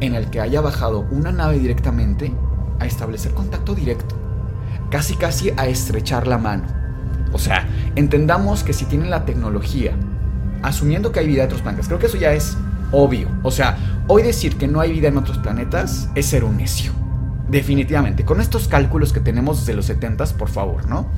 [0.00, 2.32] en el que haya bajado una nave directamente
[2.80, 4.17] a establecer contacto directo?
[4.90, 6.64] Casi casi a estrechar la mano.
[7.32, 9.92] O sea, entendamos que si tienen la tecnología,
[10.62, 12.56] asumiendo que hay vida en otros planetas, creo que eso ya es
[12.90, 13.28] obvio.
[13.42, 13.76] O sea,
[14.08, 16.92] hoy decir que no hay vida en otros planetas es ser un necio.
[17.48, 21.08] Definitivamente, con estos cálculos que tenemos desde los 70, por favor, ¿no?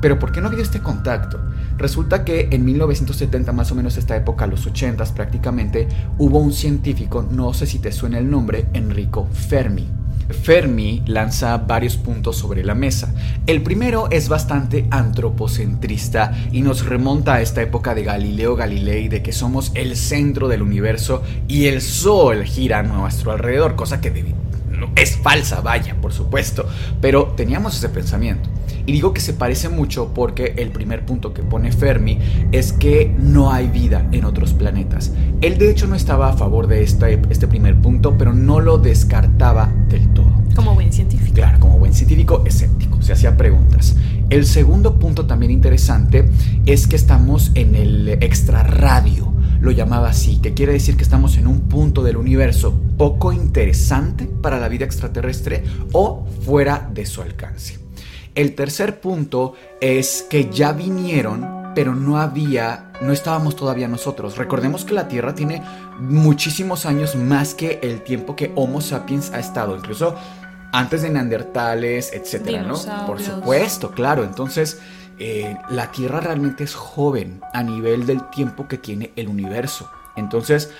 [0.00, 1.40] Pero ¿por qué no habido este contacto?
[1.78, 5.88] Resulta que en 1970, más o menos esta época, los 80 prácticamente,
[6.18, 11.96] hubo un científico, no sé si te suena el nombre, Enrico Fermi Fermi lanza varios
[11.96, 13.14] puntos sobre la mesa.
[13.46, 19.22] El primero es bastante antropocentrista y nos remonta a esta época de Galileo Galilei de
[19.22, 24.12] que somos el centro del universo y el Sol gira a nuestro alrededor, cosa que
[24.96, 26.66] es falsa, vaya, por supuesto,
[27.00, 28.48] pero teníamos ese pensamiento.
[28.86, 32.18] Y digo que se parece mucho porque el primer punto que pone Fermi
[32.52, 35.12] es que no hay vida en otros planetas.
[35.40, 38.78] Él de hecho no estaba a favor de este, este primer punto, pero no lo
[38.78, 40.32] descartaba del todo.
[40.54, 41.34] Como buen científico.
[41.34, 43.96] Claro, como buen científico escéptico, se hacía preguntas.
[44.30, 46.28] El segundo punto también interesante
[46.66, 51.46] es que estamos en el extrarradio, lo llamaba así, que quiere decir que estamos en
[51.46, 57.78] un punto del universo poco interesante para la vida extraterrestre o fuera de su alcance.
[58.34, 64.38] El tercer punto es que ya vinieron, pero no había, no estábamos todavía nosotros.
[64.38, 65.62] Recordemos que la Tierra tiene
[65.98, 70.16] muchísimos años más que el tiempo que Homo sapiens ha estado, incluso
[70.72, 72.78] antes de Neandertales, etcétera, ¿no?
[73.06, 74.24] Por supuesto, claro.
[74.24, 74.80] Entonces,
[75.18, 79.90] eh, la Tierra realmente es joven a nivel del tiempo que tiene el universo.
[80.16, 80.70] Entonces,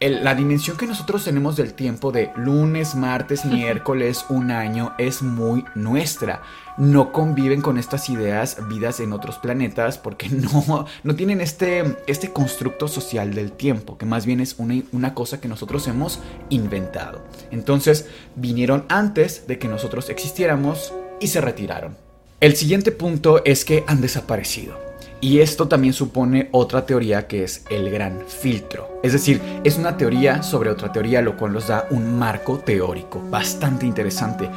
[0.00, 5.64] la dimensión que nosotros tenemos del tiempo de lunes, martes, miércoles, un año es muy
[5.74, 6.42] nuestra.
[6.76, 12.32] No conviven con estas ideas vidas en otros planetas porque no, no tienen este, este
[12.32, 16.18] constructo social del tiempo, que más bien es una, una cosa que nosotros hemos
[16.50, 17.24] inventado.
[17.50, 21.96] Entonces vinieron antes de que nosotros existiéramos y se retiraron.
[22.40, 24.93] El siguiente punto es que han desaparecido.
[25.24, 29.00] Y esto también supone otra teoría que es el gran filtro.
[29.02, 33.22] Es decir, es una teoría sobre otra teoría, lo cual nos da un marco teórico
[33.30, 34.50] bastante interesante.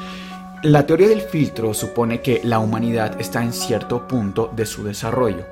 [0.63, 5.45] La teoría del filtro supone que la humanidad está en cierto punto de su desarrollo.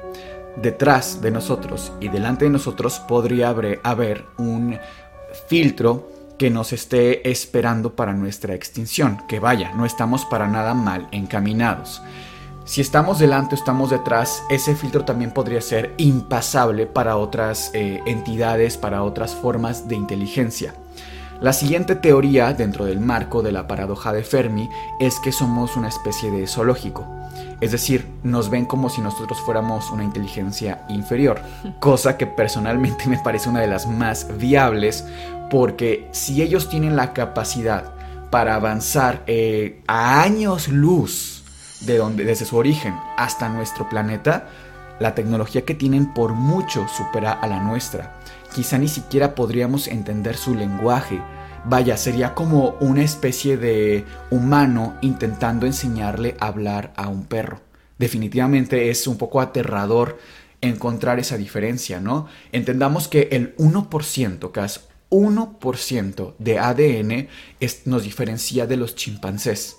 [0.62, 4.78] detrás de nosotros y delante de nosotros podría haber un
[5.48, 9.22] filtro que nos esté esperando para nuestra extinción.
[9.30, 12.02] Que vaya, no estamos para nada mal encaminados.
[12.66, 18.02] Si estamos delante o estamos detrás, ese filtro también podría ser impasable para otras eh,
[18.08, 20.74] entidades, para otras formas de inteligencia.
[21.40, 24.68] La siguiente teoría dentro del marco de la paradoja de Fermi
[25.00, 27.06] es que somos una especie de zoológico.
[27.62, 31.40] Es decir, nos ven como si nosotros fuéramos una inteligencia inferior,
[31.80, 35.06] cosa que personalmente me parece una de las más viables
[35.52, 37.94] porque si ellos tienen la capacidad
[38.32, 41.35] para avanzar eh, a años luz
[41.86, 44.50] de donde, desde su origen hasta nuestro planeta,
[45.00, 48.16] la tecnología que tienen por mucho supera a la nuestra.
[48.54, 51.22] Quizá ni siquiera podríamos entender su lenguaje.
[51.66, 57.62] Vaya, sería como una especie de humano intentando enseñarle a hablar a un perro.
[57.98, 60.18] Definitivamente es un poco aterrador
[60.62, 62.28] encontrar esa diferencia, ¿no?
[62.52, 64.80] Entendamos que el 1%, casi
[65.10, 67.28] 1% de ADN
[67.86, 69.78] nos diferencia de los chimpancés.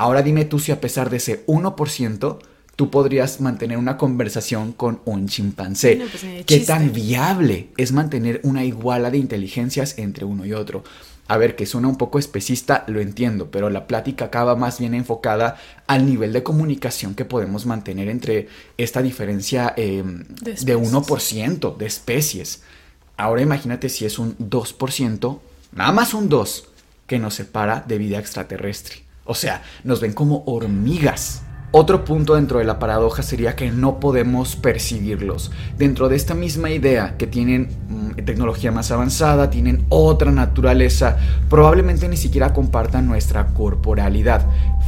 [0.00, 2.38] Ahora dime tú si a pesar de ese 1%,
[2.74, 5.96] tú podrías mantener una conversación con un chimpancé.
[5.96, 10.84] Pues, ¿Qué tan viable es mantener una iguala de inteligencias entre uno y otro?
[11.28, 14.94] A ver, que suena un poco especista, lo entiendo, pero la plática acaba más bien
[14.94, 18.48] enfocada al nivel de comunicación que podemos mantener entre
[18.78, 22.62] esta diferencia em, de, de 1% de especies.
[23.18, 25.40] Ahora imagínate si es un 2%,
[25.72, 26.68] nada más un 2,
[27.06, 29.09] que nos separa de vida extraterrestre.
[29.30, 31.42] O sea, nos ven como hormigas.
[31.70, 35.52] Otro punto dentro de la paradoja sería que no podemos percibirlos.
[35.78, 41.16] Dentro de esta misma idea que tienen mm, tecnología más avanzada, tienen otra naturaleza,
[41.48, 44.44] probablemente ni siquiera compartan nuestra corporalidad.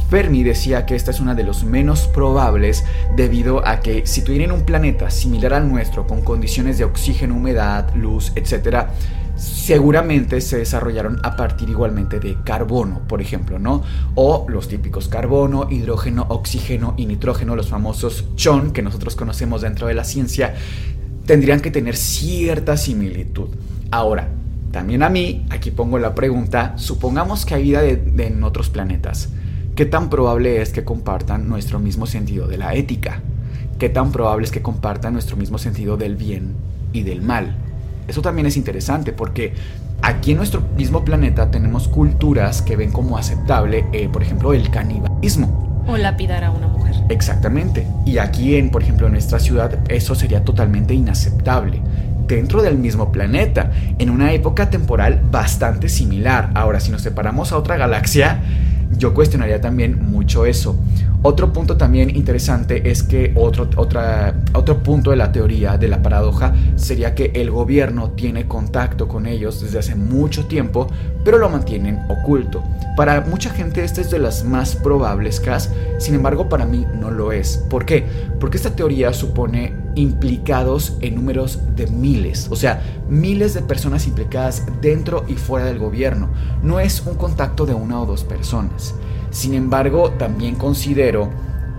[0.09, 2.83] Fermi decía que esta es una de los menos probables
[3.15, 7.95] debido a que si tuvieran un planeta similar al nuestro con condiciones de oxígeno, humedad,
[7.95, 8.89] luz, etc.,
[9.35, 13.83] seguramente se desarrollaron a partir igualmente de carbono, por ejemplo, ¿no?
[14.15, 19.87] O los típicos carbono, hidrógeno, oxígeno y nitrógeno, los famosos CHON que nosotros conocemos dentro
[19.87, 20.55] de la ciencia,
[21.25, 23.49] tendrían que tener cierta similitud.
[23.91, 24.29] Ahora,
[24.71, 29.29] también a mí, aquí pongo la pregunta, supongamos que hay vida en otros planetas.
[29.75, 33.21] ¿Qué tan probable es que compartan nuestro mismo sentido de la ética?
[33.79, 36.53] ¿Qué tan probable es que compartan nuestro mismo sentido del bien
[36.91, 37.55] y del mal?
[38.07, 39.53] Eso también es interesante porque
[40.01, 44.69] aquí en nuestro mismo planeta tenemos culturas que ven como aceptable, eh, por ejemplo, el
[44.69, 45.83] canibalismo.
[45.87, 46.95] O lapidar a una mujer.
[47.09, 47.87] Exactamente.
[48.05, 51.81] Y aquí, en, por ejemplo, en nuestra ciudad, eso sería totalmente inaceptable
[52.27, 56.51] dentro del mismo planeta, en una época temporal bastante similar.
[56.53, 58.39] Ahora, si nos separamos a otra galaxia,
[58.97, 60.77] yo cuestionaría también mucho eso.
[61.25, 66.01] Otro punto también interesante es que otro, otra, otro punto de la teoría de la
[66.01, 70.89] paradoja sería que el gobierno tiene contacto con ellos desde hace mucho tiempo,
[71.23, 72.61] pero lo mantienen oculto.
[72.97, 77.09] Para mucha gente esta es de las más probables, Cas, sin embargo para mí no
[77.09, 77.55] lo es.
[77.69, 78.05] ¿Por qué?
[78.41, 84.63] Porque esta teoría supone implicados en números de miles, o sea, miles de personas implicadas
[84.81, 86.27] dentro y fuera del gobierno.
[86.61, 88.93] No es un contacto de una o dos personas.
[89.33, 91.31] Sin embargo, también considero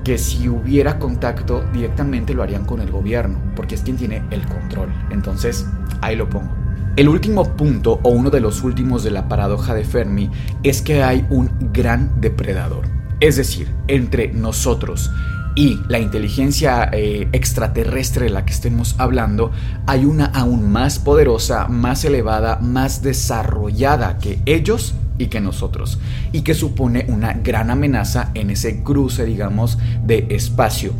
[0.03, 4.43] que si hubiera contacto directamente lo harían con el gobierno, porque es quien tiene el
[4.47, 4.93] control.
[5.11, 5.65] Entonces,
[6.03, 6.51] ahí lo pongo.
[6.97, 10.31] El último punto, o uno de los últimos de la paradoja de Fermi,
[10.65, 12.87] es que hay un gran depredador.
[13.21, 15.11] Es decir, entre nosotros
[15.55, 19.53] y la inteligencia eh, extraterrestre de la que estemos hablando,
[19.87, 25.99] hay una aún más poderosa, más elevada, más desarrollada que ellos y que nosotros,
[26.33, 30.93] y que supone una gran amenaza en ese cruce, digamos, de espacio.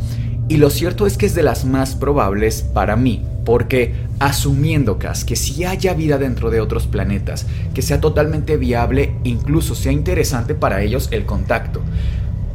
[0.47, 5.35] Y lo cierto es que es de las más probables para mí, porque asumiendo que
[5.35, 10.81] si haya vida dentro de otros planetas, que sea totalmente viable, incluso sea interesante para
[10.81, 11.81] ellos el contacto,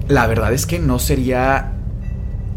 [0.09, 1.73] la verdad es que no sería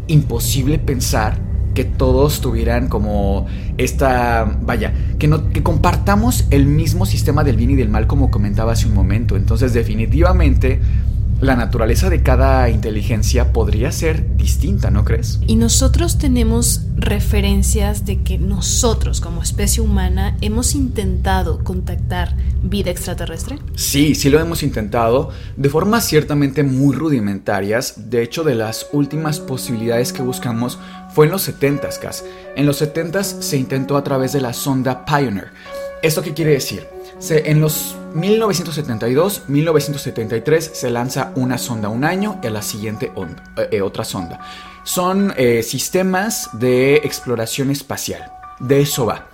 [0.06, 1.38] imposible pensar
[1.74, 3.46] que todos tuvieran como
[3.76, 8.30] esta, vaya, que, no, que compartamos el mismo sistema del bien y del mal como
[8.30, 9.36] comentaba hace un momento.
[9.36, 10.80] Entonces definitivamente
[11.40, 15.40] la naturaleza de cada inteligencia podría ser distinta, ¿no crees?
[15.46, 23.58] Y nosotros tenemos referencias de que nosotros como especie humana hemos intentado contactar vida extraterrestre.
[23.74, 28.10] Sí, sí lo hemos intentado, de formas ciertamente muy rudimentarias.
[28.10, 30.78] De hecho, de las últimas posibilidades que buscamos
[31.14, 32.24] fue en los 70s,
[32.56, 35.52] En los 70s se intentó a través de la sonda Pioneer.
[36.02, 36.88] ¿Esto qué quiere decir?
[37.30, 43.12] en los 1972, 1973 se lanza una sonda un año y a la siguiente
[43.70, 44.40] eh, otra sonda.
[44.82, 48.30] Son eh, sistemas de exploración espacial.
[48.58, 49.28] De eso va.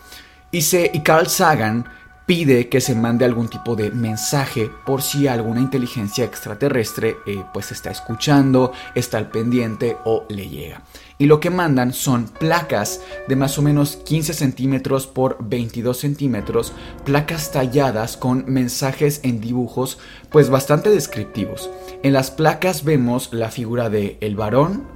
[0.52, 1.86] Y, se, y Carl Sagan
[2.26, 7.72] pide que se mande algún tipo de mensaje por si alguna inteligencia extraterrestre eh, pues
[7.72, 10.80] está escuchando, está al pendiente o le llega.
[11.20, 16.72] Y lo que mandan son placas de más o menos 15 centímetros por 22 centímetros,
[17.04, 19.98] placas talladas con mensajes en dibujos
[20.30, 21.68] pues bastante descriptivos.
[22.02, 24.86] En las placas vemos la figura de el varón,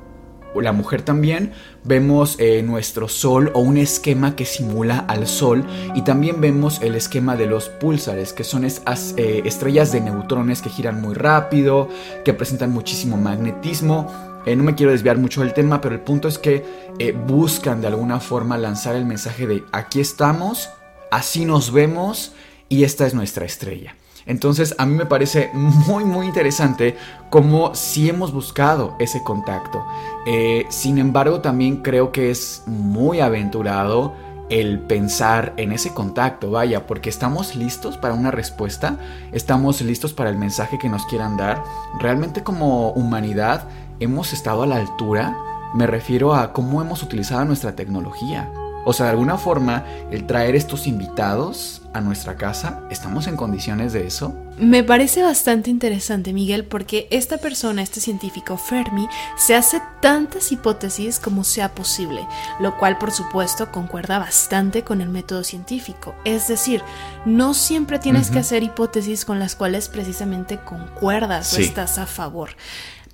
[0.63, 1.53] la mujer también,
[1.83, 5.65] vemos eh, nuestro sol o un esquema que simula al sol
[5.95, 10.71] y también vemos el esquema de los púlsares, que son eh, estrellas de neutrones que
[10.71, 11.89] giran muy rápido,
[12.25, 14.34] que presentan muchísimo magnetismo.
[14.47, 16.85] Eh, no me quiero desviar mucho del tema, pero el punto es que
[17.27, 20.71] buscan de alguna forma lanzar el mensaje de aquí estamos,
[21.11, 22.33] así nos vemos
[22.69, 23.97] y esta es nuestra estrella.
[24.27, 26.97] Entonces a mí me parece muy muy interesante
[27.31, 29.85] como si hemos buscado ese contacto.
[30.27, 34.15] Eh, sin embargo también creo que es muy aventurado
[34.51, 38.99] el pensar en ese contacto, vaya, porque estamos listos para una respuesta,
[39.33, 41.65] estamos listos para el mensaje que nos quieran dar.
[41.99, 43.67] Realmente como humanidad
[44.01, 45.37] hemos estado a la altura,
[45.75, 48.51] me refiero a cómo hemos utilizado nuestra tecnología.
[48.87, 53.95] O sea, de alguna forma, el traer estos invitados a nuestra casa, ¿estamos en condiciones
[53.95, 54.35] de eso?
[54.59, 61.19] Me parece bastante interesante, Miguel, porque esta persona, este científico Fermi, se hace tantas hipótesis
[61.19, 62.27] como sea posible,
[62.61, 66.15] lo cual por supuesto concuerda bastante con el método científico.
[66.25, 66.83] Es decir,
[67.25, 72.51] no siempre tienes que hacer hipótesis con las cuales precisamente concuerdas o estás a favor.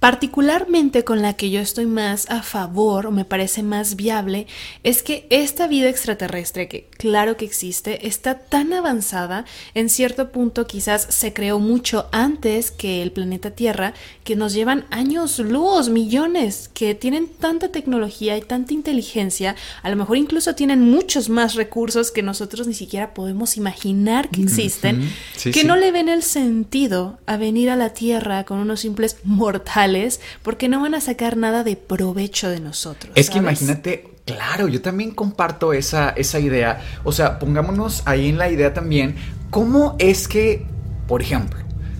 [0.00, 4.46] Particularmente con la que yo estoy más a favor o me parece más viable
[4.82, 10.66] es que esta vida extraterrestre, que claro que existe, está tan avanzada, en cierto punto
[10.66, 16.68] quizás se creó mucho antes que el planeta Tierra, que nos llevan años luz, millones,
[16.74, 22.10] que tienen tanta tecnología y tanta inteligencia, a lo mejor incluso tienen muchos más recursos
[22.10, 25.10] que nosotros ni siquiera podemos imaginar que existen,
[25.42, 30.20] que no le ven el sentido a venir a la Tierra con unos simples mortales
[30.42, 33.10] porque no van a sacar nada de provecho de nosotros.
[33.14, 36.80] Es que imagínate, claro, yo también comparto esa, esa idea.
[37.04, 39.16] O sea, pongámonos ahí en la idea también,
[39.50, 40.66] ¿cómo es que,
[41.06, 41.58] por ejemplo,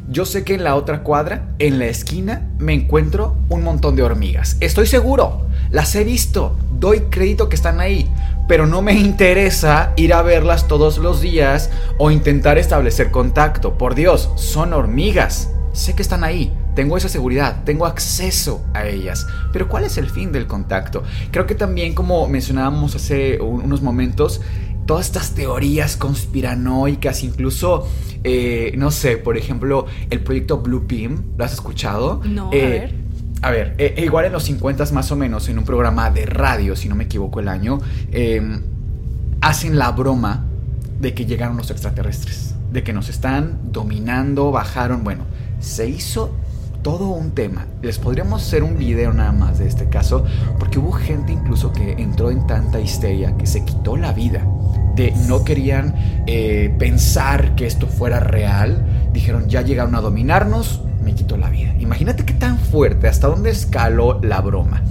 [0.09, 4.03] yo sé que en la otra cuadra, en la esquina, me encuentro un montón de
[4.03, 4.57] hormigas.
[4.61, 8.13] Estoy seguro, las he visto, doy crédito que están ahí,
[8.49, 13.79] pero no me interesa ir a verlas todos los días o intentar establecer contacto.
[13.79, 15.51] Por Dios, son hormigas.
[15.73, 19.27] Sé que están ahí, tengo esa seguridad, tengo acceso a ellas.
[19.53, 21.03] Pero ¿cuál es el fin del contacto?
[21.31, 24.41] Creo que también, como mencionábamos hace unos momentos,
[24.87, 27.89] todas estas teorías conspiranoicas, incluso,
[28.25, 32.21] eh, no sé, por ejemplo, el proyecto Blue Beam, ¿lo has escuchado?
[32.25, 32.95] No, a eh, ver.
[33.43, 36.77] A ver, eh, igual en los 50 más o menos, en un programa de radio,
[36.77, 37.81] si no me equivoco el año,
[38.13, 38.63] em,
[39.41, 40.45] hacen la broma
[41.01, 45.25] de que llegaron los extraterrestres, de que nos están dominando, bajaron, bueno,
[45.59, 46.35] se hizo
[46.83, 47.67] todo un tema.
[47.83, 50.25] Les podríamos hacer un video nada más de este caso,
[50.59, 54.47] porque hubo gente incluso que entró en tanta histeria que se quitó la vida.
[54.95, 55.95] De no querían
[56.27, 58.85] eh, pensar que esto fuera real.
[59.13, 61.75] Dijeron, ya llegaron a dominarnos, me quitó la vida.
[61.79, 64.83] Imagínate qué tan fuerte, hasta dónde escaló la broma.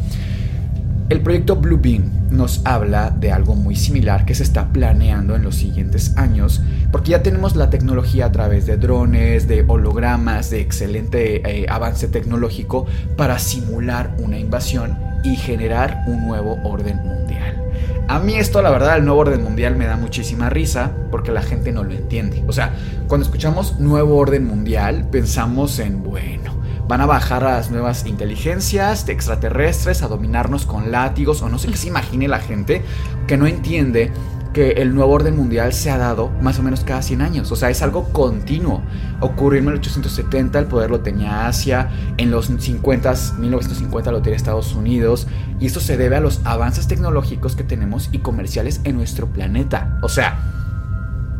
[1.09, 5.41] El proyecto Blue Beam nos habla de algo muy similar que se está planeando en
[5.41, 10.61] los siguientes años, porque ya tenemos la tecnología a través de drones, de hologramas, de
[10.61, 12.85] excelente eh, avance tecnológico
[13.17, 17.59] para simular una invasión y generar un nuevo orden mundial.
[18.07, 21.41] A mí esto, la verdad, el nuevo orden mundial me da muchísima risa porque la
[21.41, 22.43] gente no lo entiende.
[22.47, 22.75] O sea,
[23.07, 26.58] cuando escuchamos nuevo orden mundial, pensamos en, bueno,
[26.89, 31.59] van a bajar a las nuevas inteligencias de extraterrestres a dominarnos con látigos o no
[31.59, 32.81] sé qué se imagine la gente
[33.27, 34.11] que no entiende
[34.53, 37.51] que el nuevo orden mundial se ha dado más o menos cada 100 años.
[37.51, 38.81] O sea, es algo continuo.
[39.19, 44.73] Ocurrió en 1870, el poder lo tenía Asia, en los 50, 1950 lo tenía Estados
[44.73, 45.27] Unidos,
[45.59, 49.99] y esto se debe a los avances tecnológicos que tenemos y comerciales en nuestro planeta.
[50.01, 50.39] O sea,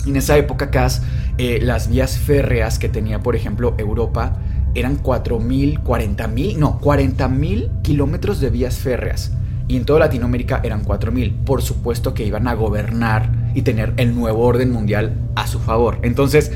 [0.06, 1.02] en esa época, Cas,
[1.39, 4.38] eh, las vías férreas que tenía, por ejemplo, Europa,
[4.76, 9.32] eran 4.000, 40.000, no, 40.000 kilómetros de vías férreas.
[9.67, 11.43] Y en toda Latinoamérica eran 4.000.
[11.45, 15.99] Por supuesto que iban a gobernar y tener el nuevo orden mundial a su favor.
[16.01, 16.51] Entonces,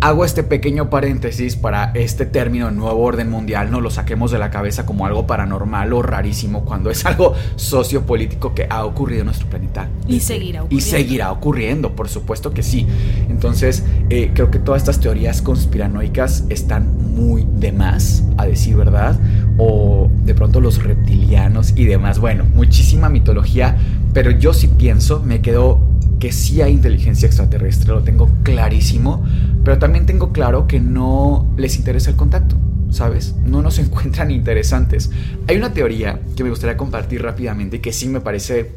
[0.00, 4.50] Hago este pequeño paréntesis para este término nuevo orden mundial, no lo saquemos de la
[4.50, 9.48] cabeza como algo paranormal o rarísimo cuando es algo sociopolítico que ha ocurrido en nuestro
[9.48, 9.88] planeta.
[10.06, 10.86] Y seguirá ocurriendo.
[10.86, 12.86] Y seguirá ocurriendo, por supuesto que sí.
[13.30, 19.18] Entonces, eh, creo que todas estas teorías conspiranoicas están muy de más, a decir verdad,
[19.56, 22.18] o de pronto los reptilianos y demás.
[22.18, 23.78] Bueno, muchísima mitología,
[24.12, 29.24] pero yo sí pienso, me quedo que sí hay inteligencia extraterrestre, lo tengo clarísimo,
[29.64, 32.56] pero también tengo claro que no les interesa el contacto,
[32.90, 33.34] ¿sabes?
[33.44, 35.10] No nos encuentran interesantes.
[35.48, 38.72] Hay una teoría que me gustaría compartir rápidamente que sí me parece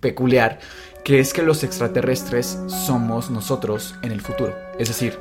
[0.00, 0.60] peculiar,
[1.04, 4.54] que es que los extraterrestres somos nosotros en el futuro.
[4.78, 5.18] Es decir,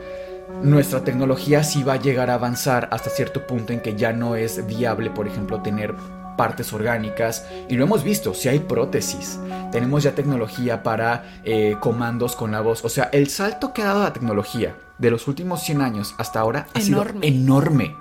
[0.64, 4.36] nuestra tecnología sí va a llegar a avanzar hasta cierto punto en que ya no
[4.36, 5.94] es viable, por ejemplo, tener
[6.36, 9.40] partes orgánicas y lo hemos visto, si hay prótesis,
[9.72, 13.86] tenemos ya tecnología para eh, comandos con la voz, o sea, el salto que ha
[13.88, 17.96] dado la tecnología de los últimos 100 años hasta ahora ha sido enorme.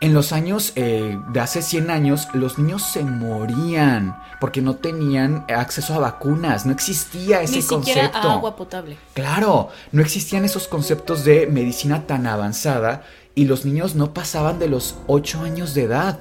[0.00, 5.46] En los años eh, de hace 100 años, los niños se morían porque no tenían
[5.48, 8.18] acceso a vacunas, no existía ese Ni concepto.
[8.18, 8.98] agua potable.
[9.14, 13.02] Claro, no existían esos conceptos de medicina tan avanzada
[13.34, 16.18] y los niños no pasaban de los 8 años de edad.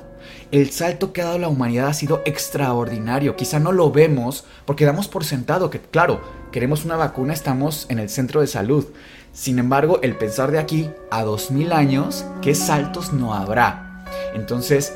[0.51, 3.35] El salto que ha dado la humanidad ha sido extraordinario.
[3.35, 6.21] Quizá no lo vemos porque damos por sentado que, claro,
[6.51, 8.85] queremos una vacuna, estamos en el centro de salud.
[9.33, 14.05] Sin embargo, el pensar de aquí a 2000 años, ¿qué saltos no habrá?
[14.35, 14.93] Entonces,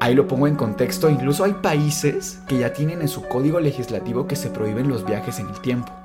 [0.00, 1.10] ahí lo pongo en contexto.
[1.10, 5.38] Incluso hay países que ya tienen en su código legislativo que se prohíben los viajes
[5.38, 5.92] en el tiempo.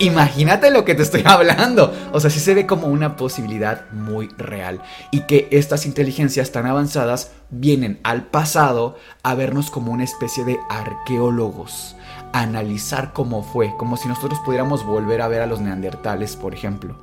[0.00, 1.92] Imagínate lo que te estoy hablando.
[2.12, 4.80] O sea, sí se ve como una posibilidad muy real.
[5.10, 10.58] Y que estas inteligencias tan avanzadas vienen al pasado a vernos como una especie de
[10.70, 11.96] arqueólogos.
[12.32, 13.74] A analizar cómo fue.
[13.76, 16.96] Como si nosotros pudiéramos volver a ver a los neandertales, por ejemplo.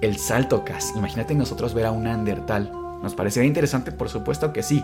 [0.00, 0.94] El salto Cas.
[0.96, 2.72] Imagínate nosotros ver a un neandertal.
[3.02, 3.92] ¿Nos parecería interesante?
[3.92, 4.82] Por supuesto que sí.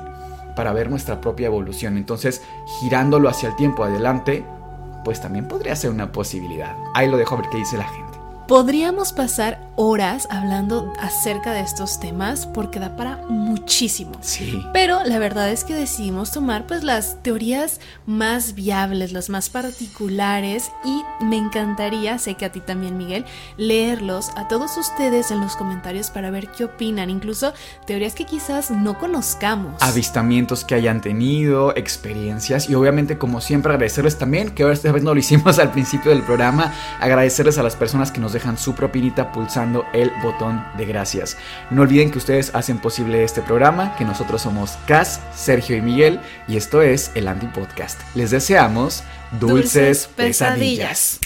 [0.57, 1.97] Para ver nuestra propia evolución.
[1.97, 2.43] Entonces,
[2.81, 4.45] girándolo hacia el tiempo adelante,
[5.05, 6.75] pues también podría ser una posibilidad.
[6.95, 8.06] Ahí lo dejo a ver qué dice la gente.
[8.49, 14.13] Podríamos pasar horas hablando acerca de estos temas porque da para muchísimo.
[14.21, 14.63] Sí.
[14.73, 20.71] Pero la verdad es que decidimos tomar pues las teorías más viables, las más particulares
[20.85, 23.25] y me encantaría, sé que a ti también Miguel,
[23.57, 27.53] leerlos a todos ustedes en los comentarios para ver qué opinan, incluso
[27.85, 29.83] teorías que quizás no conozcamos.
[29.83, 35.03] Avistamientos que hayan tenido, experiencias y obviamente como siempre agradecerles también, que ahora esta vez
[35.03, 38.75] no lo hicimos al principio del programa, agradecerles a las personas que nos dejan su
[38.75, 41.37] propinita pulsando el botón de gracias.
[41.71, 46.21] No olviden que ustedes hacen posible este programa, que nosotros somos Cas, Sergio y Miguel,
[46.49, 48.01] y esto es el Anti Podcast.
[48.15, 49.03] Les deseamos
[49.41, 50.17] dulces, Dulces pesadillas.
[50.17, 51.26] pesadillas.